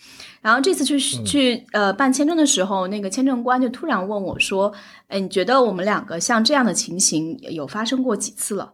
[0.46, 4.72] 然后这次去去呃办签证的时候，那个签证官就突然问我说
[5.08, 8.72] ：“哎，你觉得我们两个像这样的情形有发生过几次了？”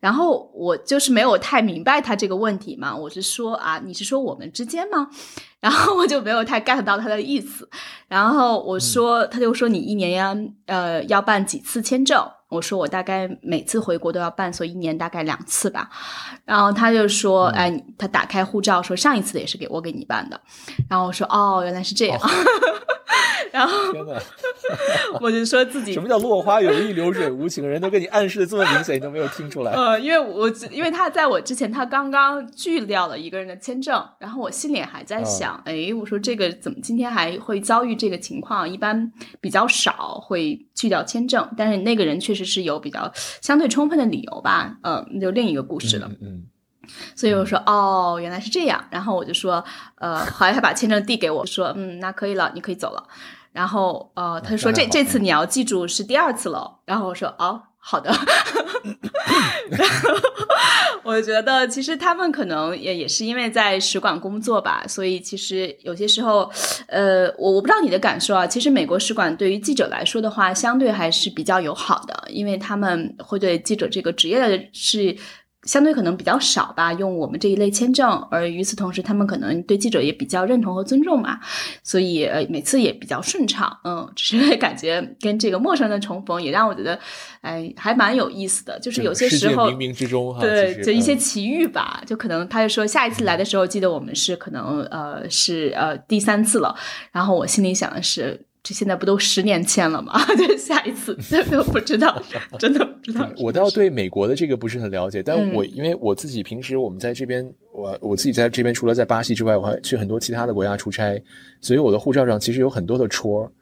[0.00, 5.08] 然后我就是没有太明白他这个问题嘛，我是说啊，你是说我们之间吗？
[5.60, 7.66] 然后我就没有太 get 到他的意思。
[8.06, 12.22] 然后我说，他就说你一年要呃要办几次签证？
[12.54, 15.90] 我说我大概每次回国都要办，所以一年大概两次吧。
[16.44, 20.40] 然后他就说，哎，他打开护照说上一次也是给我给你办的。
[20.88, 22.20] 然后我说，哦，原来是这样。
[23.52, 23.76] 然后
[25.20, 29.72] 我就说自己什么叫落花有意流水无情，人都跟你暗示的这么明显，你都没有听出来。
[29.76, 38.68] 呃，因为我因为他在我之前，他刚刚拒掉了一个人的签证，然后我心里还在想，哎，我说这个怎么今天还会遭遇这个情况？
[38.68, 44.76] 一般比较少会拒掉签证，但是那个人确实是有比较相对充分的理由吧。
[44.82, 46.10] 呃，就另一个故事了。
[46.20, 46.44] 嗯，
[47.14, 48.84] 所以我说哦，原来是这样。
[48.90, 49.64] 然后我就说，
[49.96, 53.02] 呃，后来他把签证递给我说，嗯，那可以了，你可以走了。
[53.52, 56.80] 然后，呃，他就说这这次你要记住是第二次了。
[56.84, 58.10] 然后我说，哦，好的。
[59.70, 60.10] 然后
[61.04, 66.50] 我觉得其实他们可能也也是因为在使馆工作吧，所以其实有些时候，
[66.88, 68.44] 呃，我我不知道你的感受啊。
[68.44, 75.16] 其实美国使馆对于记者来说的话，相对还是比较友好的，因为他们会对记者这个职业的是。
[75.64, 81.40] 相对可能比较少吧，用我们这一类签证，而与此同时，他们可能对记者也比较认同和尊重嘛，
[81.82, 86.98] 所以呃每次也比较顺畅，嗯，只是 感觉跟这个陌生人的重逢也让我觉得，
[87.40, 96.74] 哎，还蛮有意思的，就是有些时候冥冥之中哈，对，就一些奇遇吧，就可能他就说下一次来的时候，记得我们是可能呃是呃第三次了，
[97.12, 98.40] 然后我心里想的是。
[98.64, 100.14] 这现在不都十年签了吗？
[100.38, 102.20] 对下一次真的不知道，
[102.58, 103.30] 真的不知道。
[103.36, 111.22] 我倒对美国的这个不是很了解，但我因为我自己平时我们在这边，我我自己在这边除了在巴西之外，我还去很多其他的国家出差，
[111.60, 113.52] 所以我的护照上其实有很多的戳。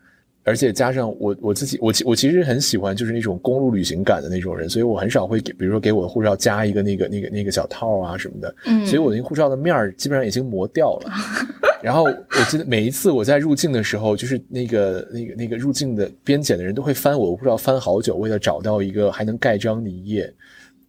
[0.44, 8.54] 而且加上我我自己，我其我其实很喜欢就是那种公路旅行感的那种人，所以我很少会给，比如说给我的护照加一个那个那个那个小套啊什么的。
[8.66, 11.12] 嗯，所以我那护照的面儿基本上已经磨掉了。
[11.82, 20.32] 然后我记得每一次我在入境的时候，就是那个那个那个入境的边检的人都会翻我的护照翻好久，为了找到一个还能盖章的一页。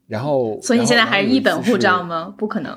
[0.07, 2.33] 然后，所以你现在还是一本护照吗？
[2.37, 2.71] 不可能。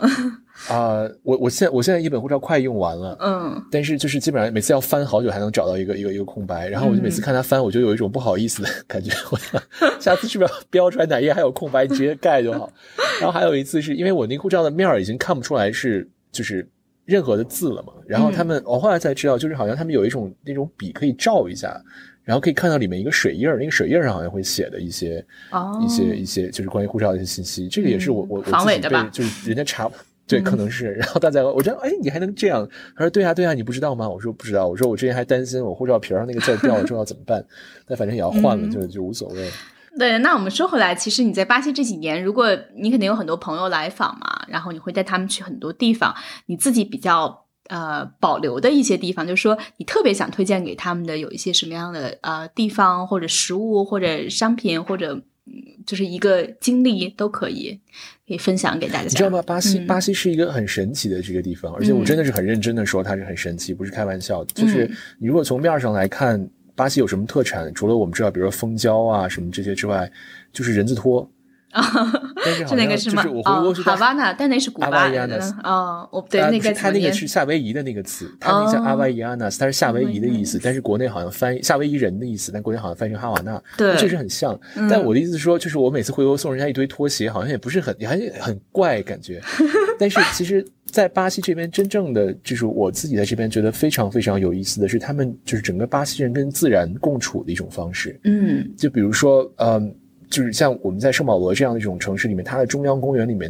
[0.70, 9.62] 啊，我我现在我现在一本护照快用完了，嗯，但是就是基本上每次要翻好久才能找到一个一个一个空白，然后我就每次看他翻，我就有一种不好意思的感觉，我想
[10.00, 12.72] 下次是不是要标出来哪页还有空白，直接盖就好。
[13.20, 16.66] 然后还有一次是因为我那护照的面儿已经看不出来是就是
[17.06, 21.80] 任何的字了嘛，然后他们我后来才知道，就是好像他们有一种那种笔可以照一下，
[22.22, 29.90] 然后可以看到里面一个水印儿，那个水印儿上好像会写的一些哦一些一些就是关于护照的一些信息，这个也是我我防伪的吧，就是人家查。
[30.28, 30.92] 对，可能是。
[30.94, 32.68] 然后大家，我觉得，哎，你还能这样？
[32.96, 37.46] 他说：“对啊，对啊，你不知道吗？”我说：“不知道。”我说：“我之前还担心我护照皮上那个字掉了之后要怎么办？
[37.86, 39.48] 但反正也要换了，就就无所谓。”
[39.98, 46.14] 对，那我们说回来，其实你在巴西这几年，如果你肯定有很多朋友来访嘛，然后你会带他们去很多地方，
[46.46, 55.22] 你自己比较呃保留的一些地方，就是说你特别想推荐给他们的有一些什么样的呃地方或者食物或者商品或者。
[55.86, 57.80] 就是一个经历都可以，
[58.26, 59.02] 可以分享给大家。
[59.04, 59.40] 你知道吗？
[59.42, 64.44] 巴西，巴西是一个很神奇的这个地方，而且我真的是很认真的说，它是很神奇，不是开玩笑。
[64.46, 64.90] 就是
[65.20, 66.44] 你如果从面上来看，
[66.76, 67.74] 巴西有什么特产？
[67.74, 70.08] 除了我们知道，比如说蜂胶啊什么这些之外，
[70.52, 71.28] 就是人字拖。
[71.72, 71.82] 啊
[72.68, 73.22] 是那个是吗？
[73.44, 75.54] 哦，哈瓦那，但那是古巴的。
[75.62, 84.58] 哦，我对那个他那个是夏威夷的那个词，他那个叫阿瓦伊亚纳斯，它是夏威夷的意思，但是国内好像翻译夏威夷人的意思，但国内好像翻译成哈瓦那，对，确实很像。
[84.88, 89.42] 但我的意思是说，就是我每次回国送人家一堆拖鞋，好像也不是很，也还很怪感觉。
[89.98, 98.18] 但是其实，在巴西这边，真正的就是我自己在这边觉得非常非常有意思的是，他们就是整个巴西人跟自然共处的一种方式。
[98.24, 99.94] 嗯，就比如说，嗯。
[100.28, 103.48] 就是像我们在圣保罗这样的一种城市里面，它的中央公园里面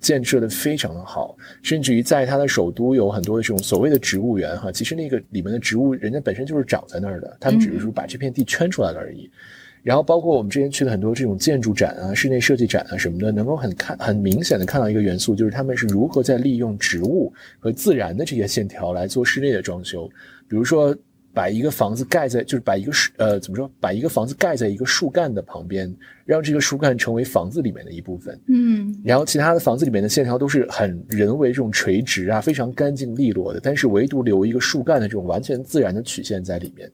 [0.00, 9.30] 建设的非常的好，甚至于在它的首都有很多的这种所谓的植物园哈，其实那个里面的植物人家本身就是长在那儿的，他们只是说把这片地圈出来了而已。
[9.82, 20.08] 然后包括我们之前去的很多这种建筑展啊、室内设计展啊什么的，能够很看很明显的看到一个元素，就是他们是如何在利用植物和自然的这些线条来做室内的装修，
[20.48, 20.96] 比如说。
[21.32, 23.70] 把一个房子盖在，就是把一个树，呃，怎么说？
[23.78, 25.88] 把一个房子盖在一个树干的旁边，
[26.24, 28.36] 让这个树干成为房子里面的一部分。
[28.48, 36.90] 嗯，然后其他的房子里面的线条都是很人为这种垂直啊，非常干净利落的，但是唯独留一个树干的这种完全自然的曲线在里面。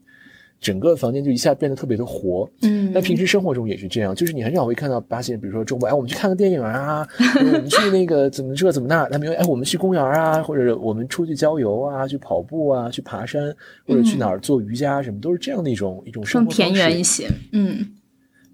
[0.59, 7.07] 整个房间就一下变得特别的活，嗯，那平时生活中也是这样，就是你很少会看到巴西人，比如说周末，哎，我们去看个电影啊，
[7.39, 13.55] 我们去那个怎么这怎么那，他们哎，我们去公园啊，或者我们出去郊游啊，去跑步啊，去爬山，
[13.85, 17.93] 或者去哪儿做瑜伽什么，都是这样的一种一种生活更田园一些，嗯。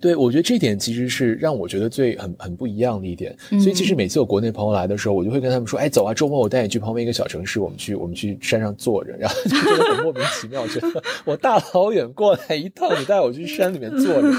[0.04, 3.34] 对，我觉得这点其实是让我觉得最很很不一样的一点。
[3.51, 14.30] 所以其实每次有国内朋友来的时候，我就会跟他们说：“哎，走啊，周末我带你去旁边一个小城市，我们去我们去山上坐着。”然后就觉得很莫名其妙，觉得 我大老远过来一趟，你带我去山里面坐着。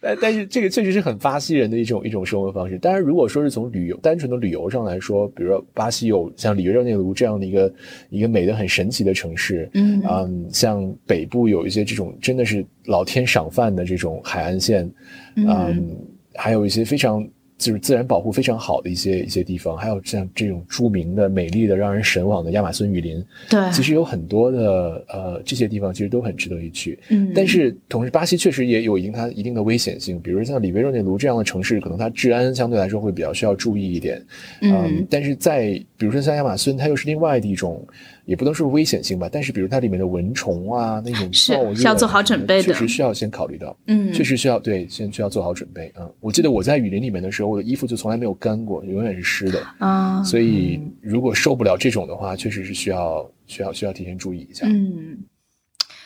[0.00, 2.78] 但但是这个确实是很巴西人的一种一种生活方式。
[2.78, 7.72] 当然，如果说是从旅游单纯的旅游上来说，比如说巴西有像里约热内卢这样的一个
[8.08, 14.90] 一个美的很神奇的城市，嗯嗯，像北部有一些这种真的是老天赏饭的这种海岸线。
[15.36, 15.96] 嗯，
[16.34, 17.24] 还有一些非常
[17.56, 23.24] 就是自然保护非常好的一些一些地方，还有像这种著名的、美丽的、让人神往的亚马逊雨林。
[23.50, 26.98] 对，其实有很多的呃这些地方其实都很值得一去。
[27.08, 34.24] 嗯，但是同时巴西确实也有一定它一定的危险性，比如像里维热内卢这样的城市，可能它治安相对来说会比较需要注意一点。
[34.60, 37.84] 嗯，但是在比如说像亚马逊，它又是另外的一种。
[38.28, 54.66] 也不能说危险性吧，但是比如它里面的蚊虫啊，那种是需要做好准备的，确实需要先考虑到，嗯，确实需要对，先需要做好准备嗯，我记得我在雨林里面的时候，我的衣服就从来没有干过，永远是湿的啊，所以如果受不了这种的话，确实是需要需要需要提前注意一下。
[54.68, 55.24] 嗯，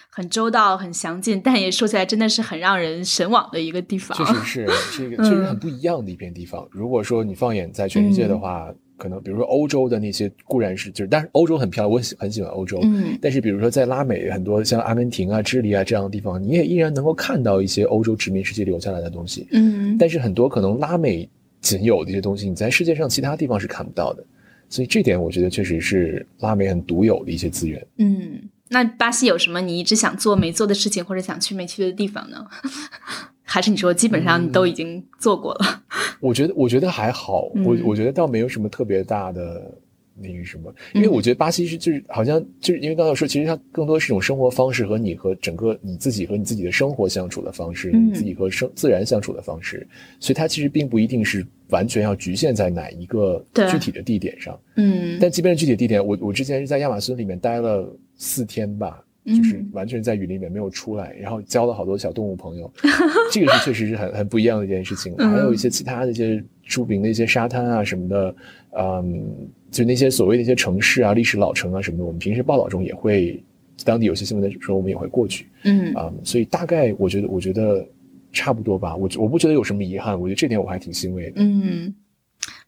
[0.08, 4.16] 很周到，很详尽，但也说起来真的是很让人神往的一个地方。
[4.16, 6.68] 确实是这个，确实很不一样的一片地方。
[6.70, 8.72] 如果说你放眼在全世界的话。
[9.02, 12.78] 可能比如说欧洲的那些固然是就是，但是欧洲很漂亮，我喜很喜欢欧洲。
[12.84, 19.48] 嗯，但是比如说在拉美很多像阿根廷啊、智利啊这样的地方，你也依然能够看到一些欧洲殖民时期留下来的东西。
[19.50, 21.28] 嗯，但是很多可能拉美
[21.60, 24.24] 仅有的一些东西，你在世界上其他地方是看不到的。
[24.68, 27.84] 所以这点我觉得确实是拉美很独有的一些资源。
[27.98, 32.46] 嗯，那巴西有什么你一直想做没做的事情，或者想去没去的地方呢？
[33.52, 35.82] 还是你说基本上都已经做过了？
[36.20, 37.50] 我觉得，我觉得还好。
[37.66, 39.70] 我我觉得倒没有什么特别大的
[40.14, 49.86] 那个什么，因为我觉得巴西是就是好像就是因为刚才说，其实它更多是一种生活方式和你和整个你自己和你自己的生活相处的方式，你自己和生自然相处的方式，
[50.18, 54.58] 所以它其实并不一定是完全要局限在哪一个具体的地点上。
[54.76, 57.86] 嗯，但即便是具体地点，我我之前是在亚马逊里面待了
[58.16, 59.04] 四天吧。
[59.24, 62.72] 就是完全在雨林里面没有出来，然后交了好多小动物朋友，
[63.30, 65.16] 这个是确实是很很不一样的一件事情。
[65.16, 68.34] 还有一些其他的一些著名的一些沙滩啊什么的，
[68.76, 69.24] 嗯，
[69.70, 73.40] 就那些所谓的一些城市啊、历史老城啊什么的，我们平时报道中也会，
[73.84, 75.46] 当地有些新闻的时候，我们也会过去。
[75.64, 77.86] 嗯啊，所以大概我觉得，我觉得
[78.32, 78.96] 差不多吧。
[78.96, 81.34] 我我不觉得有什么遗憾，我觉得这点我还挺欣慰的。
[81.36, 81.94] 嗯。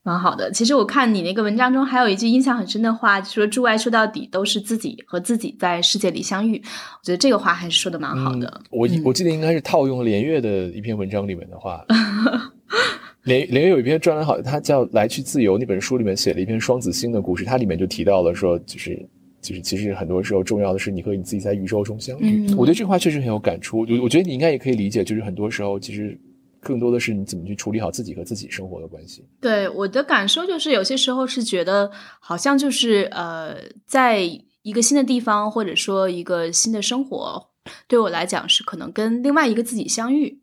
[0.06, 6.58] 蛮好的，其实我看你那个文章中还有一句印象很深的话，说“驻外说到底都是自己和自己在世界里相遇”。
[7.00, 8.60] 我觉得这个话还是说的蛮好的。
[8.70, 11.82] 我我记得应该是套用连岳的一篇文章里面的话。
[13.24, 19.08] 连连岳有一篇专栏，好，他叫《来去自由》那本书里面写了一篇双子星的故事，它里面就提到了说，就是
[19.40, 22.46] 就是其实很多时候重要的是你和你自己在宇宙中相遇。
[22.54, 23.86] 我对这话确实很有感触。
[23.88, 26.20] 我我觉得你应该也可以理解，就是很多时候其实。
[26.64, 29.24] 更多的是你怎么去处理好自己和自己生活的关系。
[29.40, 33.54] 对我的感受就是，有些时候是觉得好像就是呃，
[33.86, 34.20] 在
[34.62, 37.50] 一个新的地方，或者说一个新的生活，
[37.86, 40.40] 对我来讲是可能跟另外一个自己相遇，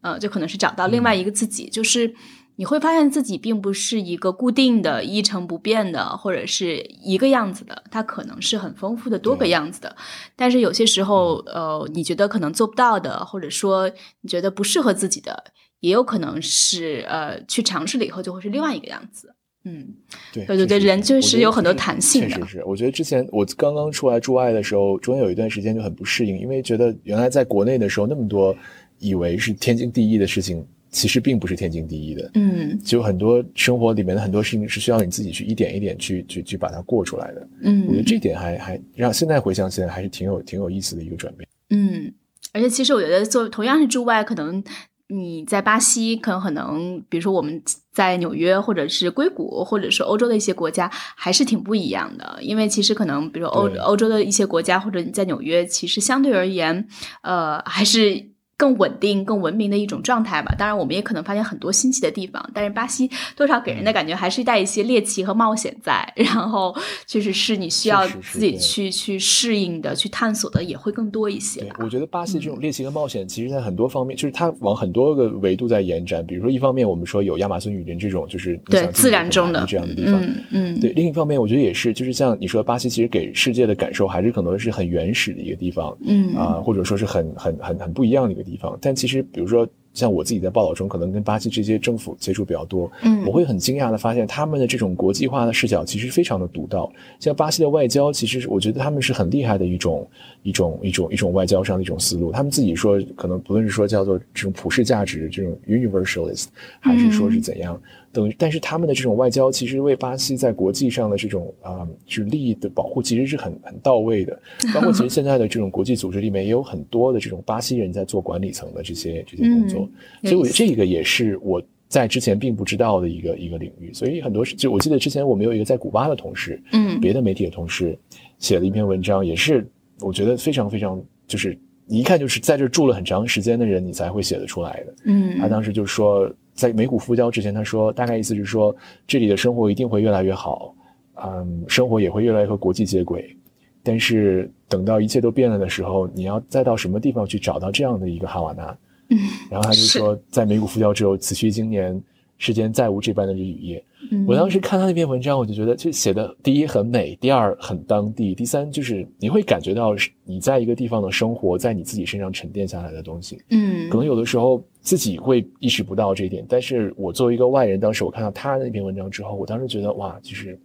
[0.00, 2.14] 呃，就可能是找到另外一个自己，就是。
[2.58, 9.94] 你会发现自己并不是一个固定的、一成不变的，或者是一个样子的，它可能是很丰富的多个样子的。
[10.34, 13.90] 但是有些时候，呃，你觉得可能做不到的，或者说
[14.22, 15.44] 你觉得不适合自己的，
[15.86, 19.32] 也有可能是呃，去尝试了以后就会是另外一个样子。
[19.64, 19.86] 嗯，
[20.32, 22.28] 对对对对，人就是有很多弹性的。
[22.28, 28.56] 确实是，我觉得之前我刚刚出来驻外的时候，中间有一段时间就很不适应，因为觉得原来在国内的时候那么多
[28.98, 30.66] 以为是天经地义的事情。
[30.88, 42.10] 其实并不是天经地义的，嗯，就很多生活里面的很多事情是需要你自己去一点一点去去去把它过出来的，嗯，我觉得这点还还让现在回想起来还是挺有挺有意思的一个转变，嗯，
[42.52, 44.62] 而且其实我觉得做同样是驻外，可能
[45.08, 56.88] 你在巴西，可能可能比如说我们在纽约或者是硅谷，或者是欧洲的一些国家，还是挺不一样的，因为其实可能比如欧欧洲的一些国家或者你在纽约，其实相对而言，
[57.22, 58.35] 呃，还是。
[58.58, 60.54] 更稳定、更文明的一种状态吧。
[60.56, 65.96] 当然，我们也可能发现很多新奇的地方，但是巴西多少给人的感觉还是带一些猎奇和冒险在。
[66.16, 66.74] 然后，
[67.06, 71.60] 确实是你需要自己去去适应的、去探索的也会更多一些。
[71.60, 76.24] 对，我觉得巴西这种猎奇和冒险，其实在很多方面，就是它往很多个维度在延展。
[76.26, 80.14] 比如说，一方面我们说有亚马逊雨林这种，就是对自然中的这样的地方。
[80.22, 80.80] 嗯嗯。
[80.80, 85.96] 对，另一方面，我觉得也是，就是像你说，巴西其实给世界的感受还是可能是很原始的一个地方。
[86.06, 89.22] 嗯啊，或者说是很很很很不一样的一个地方，但其实。
[89.32, 96.90] 比如说，像我自己在报道中，可能跟巴西这些政府接触比较多，嗯，我会很惊讶的发现，他们的这种国际化的视角其实非常的独到。
[97.18, 100.08] 像巴西的外交，其实我觉得他们是很厉害的一种
[100.42, 102.30] 一种一种一种外交上的一种思路。
[102.30, 106.46] 他们自己说，可能不论是说叫做这种普世价值，这种 universalist，
[106.80, 107.78] 还是说是怎样。
[108.16, 114.38] 等，但是他们的这种外交其实为巴西在国际上的这种啊，就是利益的保护，其实是很很到位的。
[114.74, 119.88] 包括其实现在的这种国际组织里面也有很多的这种巴西人在做管理层的这些这些工作，
[120.22, 123.92] 所以我觉得这个也是我在之前并不知道的一个一个领域。
[123.92, 127.98] 所以很多就我记得之前我们有一个在古巴的同事，嗯，别的媒体的同事
[128.38, 129.68] 写了一篇文章，也是
[130.00, 134.94] 我觉得非常非常就是一看就是在这住了很长时间的人，你才会写得出来的。
[135.04, 136.32] 嗯，他当时就说。
[136.56, 138.74] 在美股复交之前，他说大概意思是说，
[139.06, 140.74] 这里的生活一定会越来越好，
[141.22, 143.36] 嗯，生活也会越来越和国际接轨。
[143.82, 148.76] 但是等到一切都变了的时候，你要再到什么地方去找到这样的一个哈瓦那？
[149.10, 152.02] 嗯，然后他就说，在美股复交之后，此去经年。
[152.38, 153.84] 世间再无这般的日与夜。
[154.26, 163.42] 我当时看他那篇文章，我就觉得就写的第一很美，第二很当地，第三就是你会感觉到你在一个地方的生活在你自己身上沉淀下来的东西。
[163.50, 170.56] 嗯，可能有的时候自己会意识不到这一点，但是我作为一个外人，当时我看到他的那篇文章之后，我当时觉得哇，就是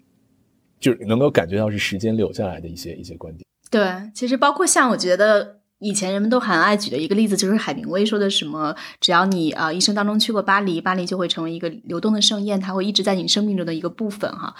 [0.79, 3.45] 就是能够感觉到是时间留下来的一些一些观点。
[3.71, 5.60] 对，其实包括像我觉得。
[5.81, 14.55] 以前人们都很爱举的一个例子，就是海明威说的什么，只要你啊一生当中去过巴黎，巴黎就会成为一个流动的盛宴，它会一直在你生命中的一个部分哈。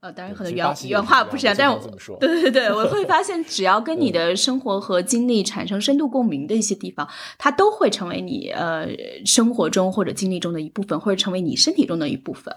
[0.00, 7.06] 呃，当然可能原原话不是这样，但是我对对对，我会发现，只要跟你的生活和经历产生深度共鸣的一些地方，
[7.36, 8.88] 它都会成为你呃
[9.26, 12.54] 生活中或者经历中的一部分，或者成为你身体中的一部分。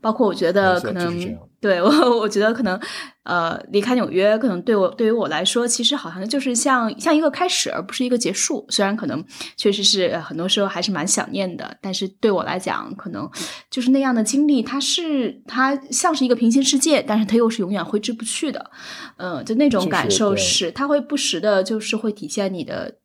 [0.00, 1.88] 包括我觉得可能对我，
[2.20, 2.78] 我觉得可能，
[3.22, 8.66] 呃，离开纽约，可能对我对于我来说，其实好像就是像像一个开始，而不是一个结束。
[8.68, 9.24] 虽然可能
[9.56, 13.26] 确实是很多时候还是蛮想念的，但是对我来讲，可能
[13.70, 18.70] 就是那样的经历，它是它像是一个平行世界，但是它又是永远挥之不去的。
[19.16, 22.96] 嗯，就那种感受是，它会不时的，就是会体现你的。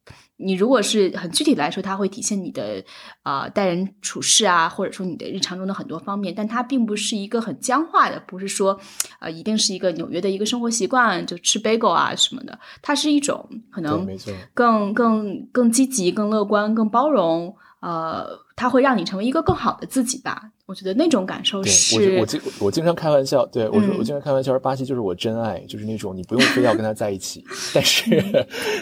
[0.41, 2.81] 你如果是很具体来说，它会体现你的
[3.23, 8.79] 啊待人处事啊，或者说你的日常中的很多方面，但它并不是一个很僵化的，不是说
[9.19, 14.07] 呃一定是一个纽约的一个生活习惯，就吃 bagel 啊什么的，它是一种可能
[14.53, 18.27] 更更更积极、更乐观、更包容，呃，
[18.59, 20.51] 它会让你成为一个更好的自己吧。
[20.65, 27.43] 我觉得那种感受是，我我经我经常开玩笑，对我说我经常开玩笑说巴西就是我真爱，就是那种你不用非要跟他在一起，
[27.73, 28.07] 但是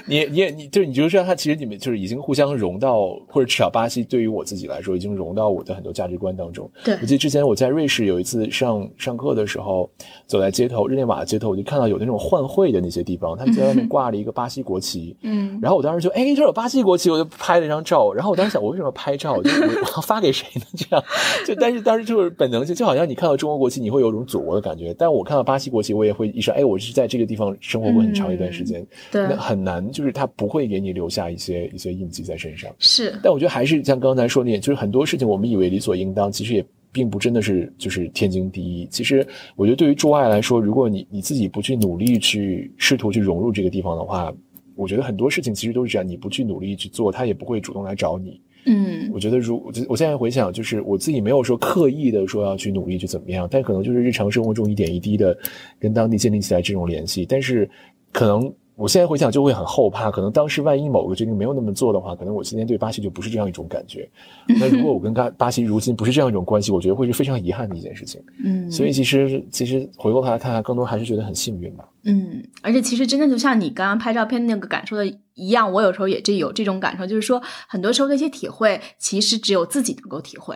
[0.05, 6.69] 你你也你就是你就知道他其实你们就是已经互相融到，或者至少巴西对于我自己来说已经融到我的很多价值观当中。
[6.83, 9.89] 对，我记得之前我在瑞士有一次上上课的时候，
[10.25, 20.65] 走在街头日内瓦的街头，我就看到有那种换汇的那些地方，他们在外面挂了一个巴西国旗，嗯，然后我当时就哎这有巴西国旗，我就拍了一张照，然后我当时想我为什么拍照，就我要发给谁呢？
[20.75, 21.03] 这样
[21.45, 21.77] 就但是。
[21.87, 28.85] 当时就是本能性，就好像你看到中国国旗，你会有种祖国的感觉；但我看到巴西国旗，我也会意识到，哎，我是在这个地方生活过很长一段时间。
[29.09, 32.69] 对，那很难，就是他不会给你留下一些一些印记在身上。
[32.79, 38.85] 是，但我觉得还是像刚才说那点，就是很多事情我们以为理所应当，其实也并不真的是就是天经地义。
[38.91, 44.33] 其实我觉得对于驻外来说，如果你你自己不去努力去试图去融入这个地方的话，
[44.75, 48.41] 我觉得很多事情其实都是这样，你不去努力去做，他也不会主动来找你。
[48.67, 55.37] 嗯，我觉得如我我现在回想，就是我自己没有说刻意的说要去努力去怎么样，但可能就是日常生活中一点一滴的
[55.79, 57.69] 跟当地建立起来这种联系，但是
[58.11, 58.53] 可能。
[58.77, 64.07] 我现在回想就会很后怕，可能当时万一某个决定没有那么做的话，可能我今天对巴西就不是这样一种感觉。
[64.47, 68.21] 那如果我跟巴巴西如今不是这样一种关系，我觉得会是非常遗憾的一件事情。
[68.45, 71.89] 嗯，所以其实其实回过头来看看，更多还是觉得很幸运吧。
[72.03, 80.55] 嗯，而且其实真的就像你刚刚拍照片那个感受的一样，我有时候也这有这种感受，就是说很多时候那些体会其实只有自己能够体会。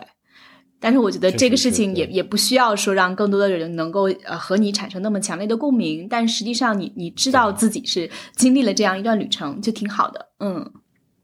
[0.82, 10.72] 但是我觉得这个事情也也不需要说让更多的人能够呃和你产生那么强烈的共鸣，但实际上你你知道自己是经历了这样一段旅程就挺好的，嗯，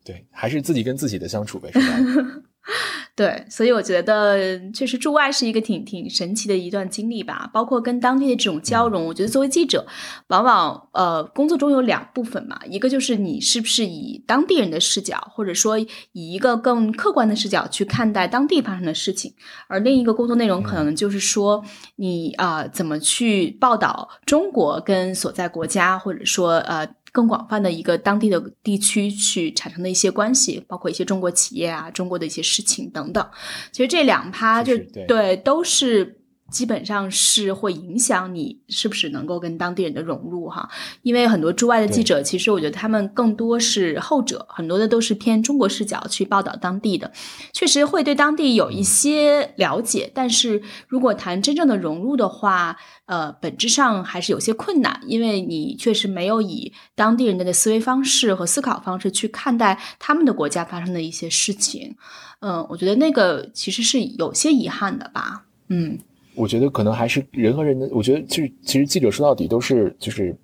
[0.05, 2.43] 对，还是自己跟自己的相处呗，是吧？
[3.19, 9.05] 对，所以我觉得确实驻外是一个挺挺神奇的一段经历吧，包括跟当地的这种交融。
[9.07, 9.85] 我觉得作为记者，
[10.29, 19.35] 往往呃工作中有两部分嘛，一个就是你是不是以当地人的视角，或者说以一个更客观的视角去看待当地发生的事情，
[19.66, 21.64] 而另一个工作内容可能就是说
[21.97, 26.89] 你啊怎么去报道中国跟所在国家，或者说呃。
[27.13, 33.27] 更广泛的一个当地的地区去产生的一些关系，包括一些中国企业啊、中国的一些事情等等。
[33.73, 36.18] 其实这两趴就对，都是。
[36.51, 40.69] 基本上是会影响你是不是能够跟当地人的融入哈，
[41.03, 47.13] 因为很多驻外的记者，其实我觉得他们更多是后者，很多的都是偏中国视角去报道当地的，
[47.53, 61.97] 确实会对当地有一些了解，但是如果谈真正的融入的话，呃，本质上还是有些困难，因为你确实没有以当地人的思维方式和思考方式去看待他们的国家发生的一些事情，
[62.41, 65.99] 嗯，我觉得那个其实是有些遗憾的吧，嗯。
[66.39, 70.34] 我觉得可能还是人和人的，我觉得就是其实记者说到底都是就是。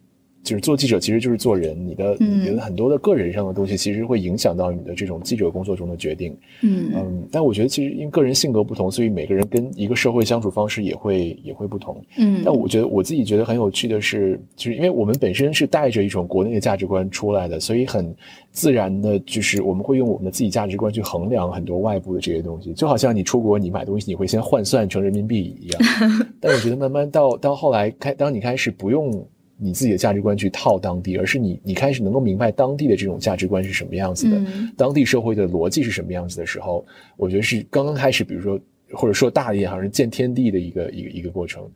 [0.45, 6.37] 就是做记者其实就是做人，你的你的很多的个人上的东西，其实会影响到你的这种记者工作中的决定。
[6.61, 12.01] 嗯嗯，但我觉得其实因为个人性格不同，所以每个人跟一个社会相处方式也会也会不同。
[12.19, 18.15] 嗯，但我觉得我自己觉得很有趣的是，就是因为我们本身是带着一种国内的价值观出来的，所以很
[18.53, 25.81] 自然的，就是我们会用我们的自己价值观去衡量很多外部的这些东西，就好像你出国你买东西你会先换算成人民币一样。
[26.39, 29.27] 但我觉得慢慢到到后来开，当你开始不用。
[29.57, 34.41] 你自己的价值观去套当地，而是你你开始能够明白当地的这种价值观是什么样子的，
[34.77, 36.85] 当地社会的逻辑是什么样子的时候，
[37.17, 38.59] 我觉得是刚刚开始，比如说
[38.93, 41.71] 或者说大一点，好像是见天地的一个一个一个过程。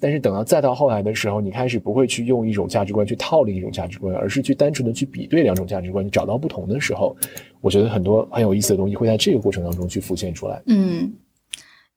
[0.00, 7.16] 但是等到再到后来的时候，你开始不会去用一种价值观去套另一种价值观，而是去单纯的去比对两种价值观，你找到不同的时候，
[7.60, 10.62] 我觉得很多很有意思的东西会在这个过程当中去浮现出来。
[10.66, 11.12] 嗯。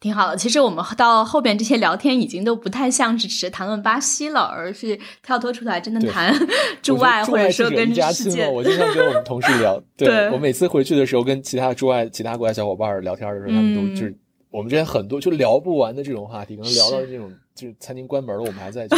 [0.02, 6.34] 挺好的，其实我们到后边这些聊天已经都不太像是只是谈论巴西了，而是跳脱出来真的谈
[6.82, 8.48] 驻外，或者说跟世界。
[8.48, 14.18] 我经常跟我们同事聊， 对我每次回去的时候跟其他驻外、其他国家小伙伴聊天的时候，他们都就是
[14.50, 18.98] 我们之间很多就聊不完的这种话题，可能聊到这种就是餐厅关门了，我们还在就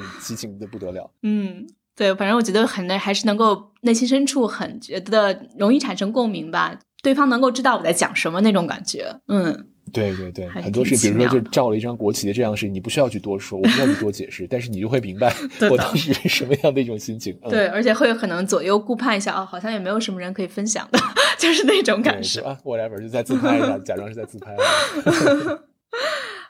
[0.00, 1.10] 是 激情的不得了。
[1.24, 1.66] 嗯，
[1.96, 9.16] 对，反正我觉得很能还是能够内心深处很觉得容易产生共鸣吧，对方能够知道我在讲什么那种感觉。
[9.26, 9.66] 嗯。
[9.92, 15.34] 对对对，很多事，比如说就照了一张国旗的这样的事，你不需要去多说，我不需要去多解释，但是你就会明白
[15.70, 17.36] 我当时是什么样的一种心情。
[17.48, 20.98] 对，而且会有可能左右顾盼一下，哦，好像也没有什么人可以分享的，
[21.38, 22.58] 就是那种感受啊。
[22.64, 24.56] whatever，就在自拍一下，假装是在自拍。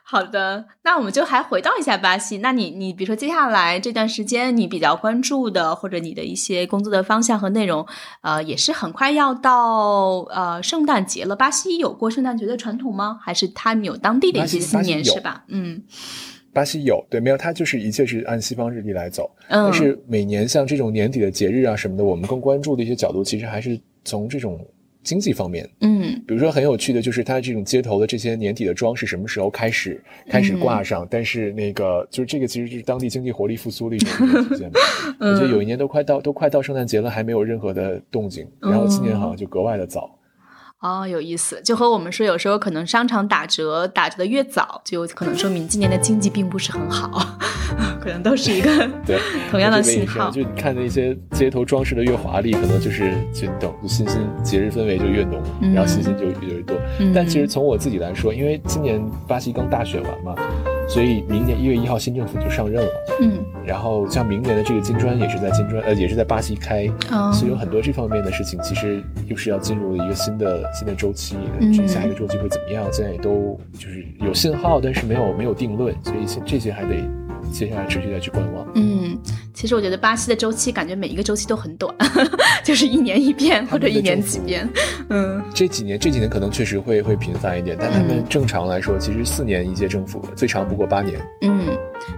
[0.05, 2.39] 好的，那我们就还回到一下巴西。
[2.39, 7.87] 那你你比如说接下来这段时间你比较关注的，或者你的一些工作的方向和内容，
[8.21, 11.35] 呃，也是很快要到呃圣诞节了。
[11.35, 13.17] 巴西有过圣诞节的传统吗？
[13.23, 15.45] 还是他们有当地的一些新年是吧？
[15.47, 15.81] 嗯，
[16.51, 19.31] 巴西有，对，没有，它就是一切是按西方日历来走。
[19.47, 24.59] 嗯，但是每年像这种年底的节日啊什么的，我们更关注的一些角度，其实还是从这种。
[25.03, 31.05] 经济方面，嗯，比如说很有趣的就是它这种街头的这些年底的装饰什么时候开始开始挂上？
[31.09, 34.71] 但是那个就是这个其实就是当地经济活力复苏的一种体现。
[35.19, 40.09] 我觉得有一年都快到都快到圣诞节了，还没有任何的动静，然后今年好像就格外的早。
[40.83, 47.37] 哦，有意思，就和我们说，有时候可能商场打折打折的越早，就可能说明今年的经济并不是很好，
[48.03, 48.69] 可能都是一个
[49.07, 49.17] 对
[49.49, 50.29] 同样的信号。
[50.29, 55.41] 就看那些街头装饰的越华丽，可能就是就等信心节日氛围就越浓，
[55.73, 56.75] 然后信心就越多。
[57.15, 60.35] 但其实从我自己来说，因为今年巴西刚大选完嘛。
[60.87, 66.87] 所以明年一月一号新政府就上任了，嗯，然后像明年的这个金砖也是在金砖，呃，也是在巴西开，
[67.33, 71.35] 所以有很多这方面的事情，其实又是要进入了一个新的新的周期，
[71.87, 72.85] 下一个周期会怎么样？
[72.91, 76.95] 现在也都就是有信号，但是没有没有定论，所以这些还得
[77.53, 78.67] 接下来持续再去观望。
[78.73, 79.17] 嗯，
[79.53, 81.95] 其实我觉得巴西的周期感觉每一个周期都很短，
[82.65, 84.67] 就是一年一变或者一年几变。
[85.09, 91.21] 嗯，这几年这几年可能确实会会频繁一点，但他们正常来说，其实四年一届政府，最长不过八年。
[91.41, 91.67] 嗯，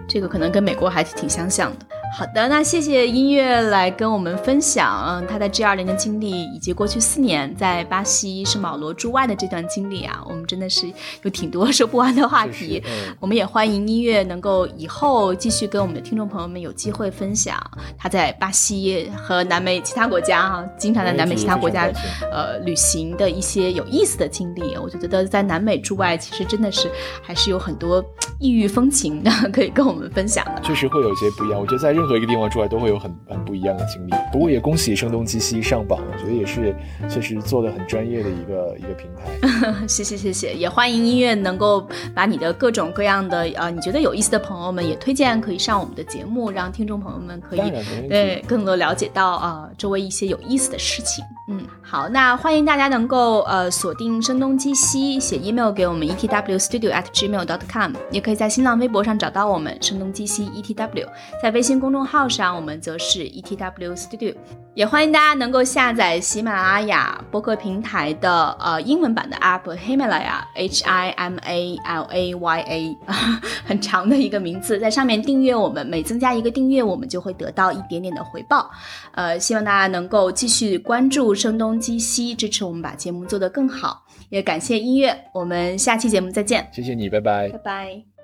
[0.07, 1.85] 这个可能跟美国还是挺相像的。
[2.17, 10.87] 好的，那谢谢音乐来跟我们分享他在 G 二零的经历，以及过去四年在巴西圣保罗驻外的这段经历啊，我们真的是
[11.23, 12.81] 有挺多说不完的话题。
[13.19, 17.59] 我们也欢迎音乐能够以后继续跟我们的听众朋友们有机会分享
[17.97, 21.91] 他在巴西和南美其他国家啊，经常在南美其他国家
[22.31, 24.77] 呃旅行的一些有意思的经历。
[24.81, 26.89] 我就觉得在南美驻外其实真的是
[27.21, 28.01] 还是有很多
[28.39, 30.61] 异域风情的可以跟我们分享的。
[30.61, 36.75] 确实会有一些不一样，我觉得在任任何一个地方出来都会有很很不一样的经历，不过也恭喜声东击西上榜，我觉得也是
[37.09, 39.25] 确实做的很专业的一个一个平台。
[39.89, 41.83] 谢谢谢谢，也欢迎音乐能够
[42.13, 47.61] 把你的各种各样的呃你觉得有意思的朋友们也推荐可以上我们的节目，让听众朋友们可以
[48.07, 51.25] 对更多了解到啊周围一些有意思的事情。
[51.47, 61.07] 嗯，好，那欢迎大家能够呃锁定声东击西，写 email 给我们 etwstudio@gmail.com，也可以在新浪微博上找到我们声东击西 etw，
[61.41, 64.33] 在微信公众号上我们则是 etw studio，
[64.73, 72.97] 也欢迎大家能够下载喜马拉雅播客平台的呃英文版的 app Himalaya H I M A L A Y A，
[73.67, 78.67] 很长的一个名字，在上面订阅我们，每增加一个订阅，我们就会得到一点点的回报。
[79.13, 81.35] 呃，希望大家能够继续关注。
[81.35, 85.15] 声东击西，支持我们把节目做得更好，也感谢音乐。
[85.35, 88.14] 我们下期节目再见，谢谢你，拜拜，拜拜。